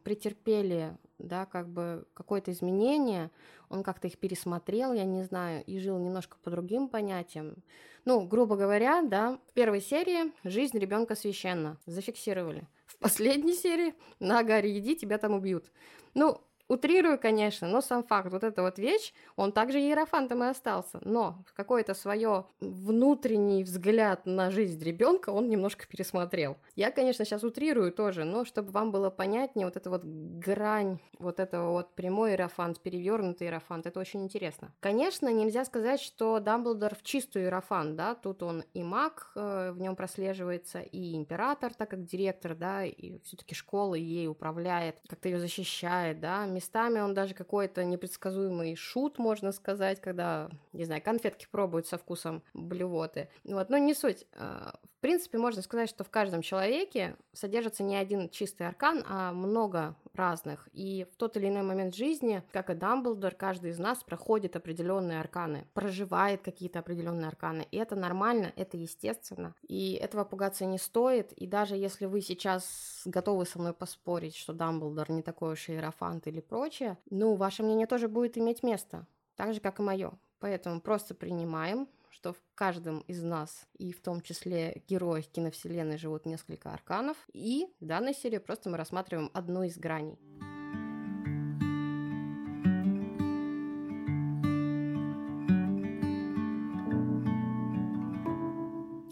претерпели 0.04 0.98
да, 1.24 1.46
как 1.46 1.70
бы 1.70 2.06
какое-то 2.14 2.52
изменение, 2.52 3.32
он 3.70 3.84
как-то 3.84 4.08
их 4.08 4.18
пересмотрел, 4.18 4.94
я 4.94 5.06
не 5.06 5.24
знаю, 5.24 5.64
и 5.66 5.80
жил 5.80 5.98
немножко 5.98 6.38
по 6.44 6.50
другим 6.50 6.88
понятиям. 6.88 7.64
Ну, 8.06 8.22
грубо 8.22 8.56
говоря, 8.56 9.02
да, 9.02 9.40
в 9.48 9.54
первой 9.54 9.82
серии 9.82 10.34
жизнь 10.44 10.78
ребенка 10.78 11.16
священна, 11.16 11.78
зафиксировали. 11.86 12.68
В 12.86 12.98
последней 12.98 13.54
серии 13.54 13.94
на 14.20 14.44
горе 14.44 14.78
иди, 14.78 14.96
тебя 14.96 15.18
там 15.18 15.34
убьют. 15.34 15.72
Ну, 16.14 16.42
Утрирую, 16.72 17.20
конечно, 17.20 17.68
но 17.68 17.82
сам 17.82 18.02
факт, 18.02 18.32
вот 18.32 18.46
эта 18.46 18.62
вот 18.62 18.80
вещь, 18.80 19.12
он 19.36 19.52
также 19.52 19.78
иерофантом 19.82 20.42
и 20.46 20.48
остался. 20.48 21.02
Но 21.04 21.44
какой-то 21.54 21.94
свое 21.94 22.46
внутренний 22.62 23.66
взгляд 23.66 24.26
на 24.26 24.52
жизнь 24.52 24.82
ребенка 24.82 25.32
он 25.32 25.50
немножко 25.50 25.86
пересмотрел. 25.86 26.56
Я, 26.78 26.92
конечно, 26.92 27.26
сейчас 27.26 27.44
утрирую 27.44 27.92
тоже, 27.92 28.24
но 28.24 28.46
чтобы 28.46 28.72
вам 28.72 28.94
было 28.94 29.10
понятнее, 29.10 29.66
вот 29.66 29.76
эта 29.76 29.90
вот 29.90 30.06
грань, 30.06 31.00
вот 31.20 31.42
этого 31.42 31.72
вот 31.72 31.94
прямой 31.94 32.32
иерофант, 32.32 32.80
перевернутый 32.80 33.48
иерофант, 33.48 33.86
это 33.86 34.00
очень 34.00 34.24
интересно. 34.24 34.74
Конечно, 34.80 35.28
нельзя 35.28 35.66
сказать, 35.66 36.00
что 36.00 36.40
Дамблдор 36.40 36.96
в 36.96 37.04
чистую 37.04 37.44
иерофант, 37.44 37.98
да, 37.98 38.16
тут 38.16 38.44
он 38.44 38.64
и 38.74 38.82
маг, 38.82 39.34
э, 39.36 39.72
в 39.74 39.82
нем 39.82 39.98
прослеживается, 39.98 40.80
и 40.80 41.18
император, 41.18 41.74
так 41.74 41.90
как 41.90 42.06
директор, 42.06 42.56
да, 42.56 42.86
и 42.86 43.20
все-таки 43.24 43.56
школа 43.56 43.96
ей 43.96 44.30
управляет, 44.30 45.02
как-то 45.10 45.28
ее 45.28 45.38
защищает, 45.42 46.22
да, 46.22 46.46
местами 46.62 47.00
он 47.00 47.16
даже 47.16 47.34
какой-то 47.34 47.84
непредсказуемый 47.84 48.76
шут, 48.76 49.18
можно 49.18 49.52
сказать, 49.52 50.00
когда, 50.00 50.50
не 50.74 50.86
знаю, 50.86 51.02
конфетки 51.02 51.48
пробуют 51.50 51.88
со 51.88 51.98
вкусом 51.98 52.44
блювоты. 52.54 53.30
Вот, 53.44 53.70
но 53.70 53.78
не 53.80 53.96
суть. 53.96 54.28
А, 54.34 54.76
в 54.98 55.02
принципе, 55.02 55.40
можно 55.40 55.64
сказать, 55.64 55.90
что 55.90 56.04
в 56.04 56.12
каждом 56.12 56.44
человеке 56.44 57.16
содержится 57.34 57.82
не 57.82 57.96
один 57.96 58.30
чистый 58.30 58.68
аркан, 58.68 59.04
а 59.08 59.32
много 59.32 59.96
разных. 60.14 60.70
И 60.74 61.08
в 61.12 61.16
тот 61.16 61.38
или 61.38 61.48
иной 61.48 61.64
момент 61.64 61.96
жизни, 61.96 62.44
как 62.52 62.70
и 62.70 62.76
Дамблдор, 62.76 63.34
каждый 63.34 63.72
из 63.72 63.80
нас 63.80 64.04
проходит 64.04 64.56
определенные 64.56 65.20
арканы, 65.20 65.66
проживает 65.74 66.44
какие-то 66.44 66.78
определенные 66.78 67.30
арканы. 67.30 67.68
И 67.72 67.78
это 67.78 67.96
нормально, 67.96 68.54
это 68.56 68.78
естественно. 68.78 69.56
И 69.68 69.94
этого 69.94 70.24
пугаться 70.24 70.66
не 70.66 70.78
стоит. 70.78 71.32
И 71.32 71.48
даже 71.48 71.76
если 71.76 72.06
вы 72.06 72.22
сейчас 72.22 73.02
готовы 73.06 73.48
со 73.48 73.58
мной 73.58 73.74
поспорить, 73.74 74.36
что 74.36 74.54
Дамблдор 74.54 75.10
не 75.10 75.24
такой 75.24 75.54
уж 75.54 75.68
иерофант 75.70 76.28
или 76.28 76.42
прочее, 76.52 76.98
ну, 77.10 77.36
ваше 77.36 77.64
мнение 77.64 77.88
тоже 77.88 78.10
будет 78.10 78.38
иметь 78.38 78.62
место. 78.62 79.08
Так 79.36 79.54
же, 79.54 79.62
как 79.62 79.80
и 79.80 79.84
мое. 79.84 80.12
Поэтому 80.40 80.82
просто 80.82 81.16
принимаем, 81.16 81.88
что 82.10 82.34
в 82.34 82.44
каждом 82.56 83.00
из 83.08 83.24
нас, 83.24 83.70
и 83.78 83.94
в 83.94 84.02
том 84.02 84.20
числе 84.20 84.84
героях 84.86 85.28
киновселенной, 85.28 85.98
живут 85.98 86.26
несколько 86.26 86.74
арканов, 86.74 87.16
и 87.32 87.68
в 87.80 87.86
данной 87.86 88.14
серии 88.14 88.38
просто 88.38 88.70
мы 88.70 88.76
рассматриваем 88.76 89.32
одну 89.34 89.64
из 89.64 89.78
граней. 89.78 90.20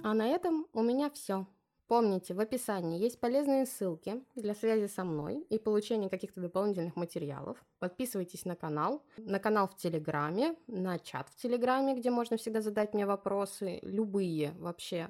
А 0.04 0.14
на 0.14 0.28
этом 0.28 0.68
у 0.74 0.82
меня 0.82 1.10
все. 1.10 1.48
Помните, 1.90 2.36
в 2.36 2.40
описании 2.40 3.00
есть 3.00 3.20
полезные 3.20 3.66
ссылки 3.66 4.24
для 4.36 4.54
связи 4.54 4.86
со 4.86 5.04
мной 5.04 5.40
и 5.50 5.58
получения 5.58 6.08
каких-то 6.08 6.40
дополнительных 6.40 6.96
материалов. 6.96 7.58
Подписывайтесь 7.80 8.46
на 8.46 8.56
канал, 8.56 9.02
на 9.18 9.40
канал 9.40 9.68
в 9.68 9.76
Телеграме, 9.76 10.56
на 10.68 11.00
чат 11.00 11.28
в 11.30 11.36
Телеграме, 11.42 11.96
где 11.96 12.12
можно 12.12 12.38
всегда 12.38 12.62
задать 12.62 12.94
мне 12.94 13.08
вопросы, 13.08 13.80
любые 13.82 14.52
вообще. 14.60 15.10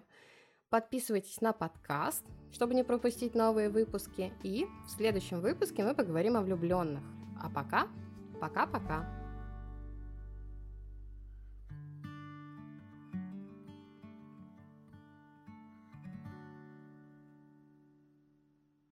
Подписывайтесь 0.69 1.41
на 1.41 1.51
подкаст, 1.51 2.23
чтобы 2.53 2.73
не 2.75 2.85
пропустить 2.85 3.35
новые 3.35 3.67
выпуски. 3.69 4.31
И 4.43 4.65
в 4.87 4.91
следующем 4.91 5.41
выпуске 5.41 5.83
мы 5.83 5.93
поговорим 5.93 6.37
о 6.37 6.41
влюбленных. 6.41 7.03
А 7.43 7.49
пока, 7.49 7.89
пока-пока. 8.39 9.18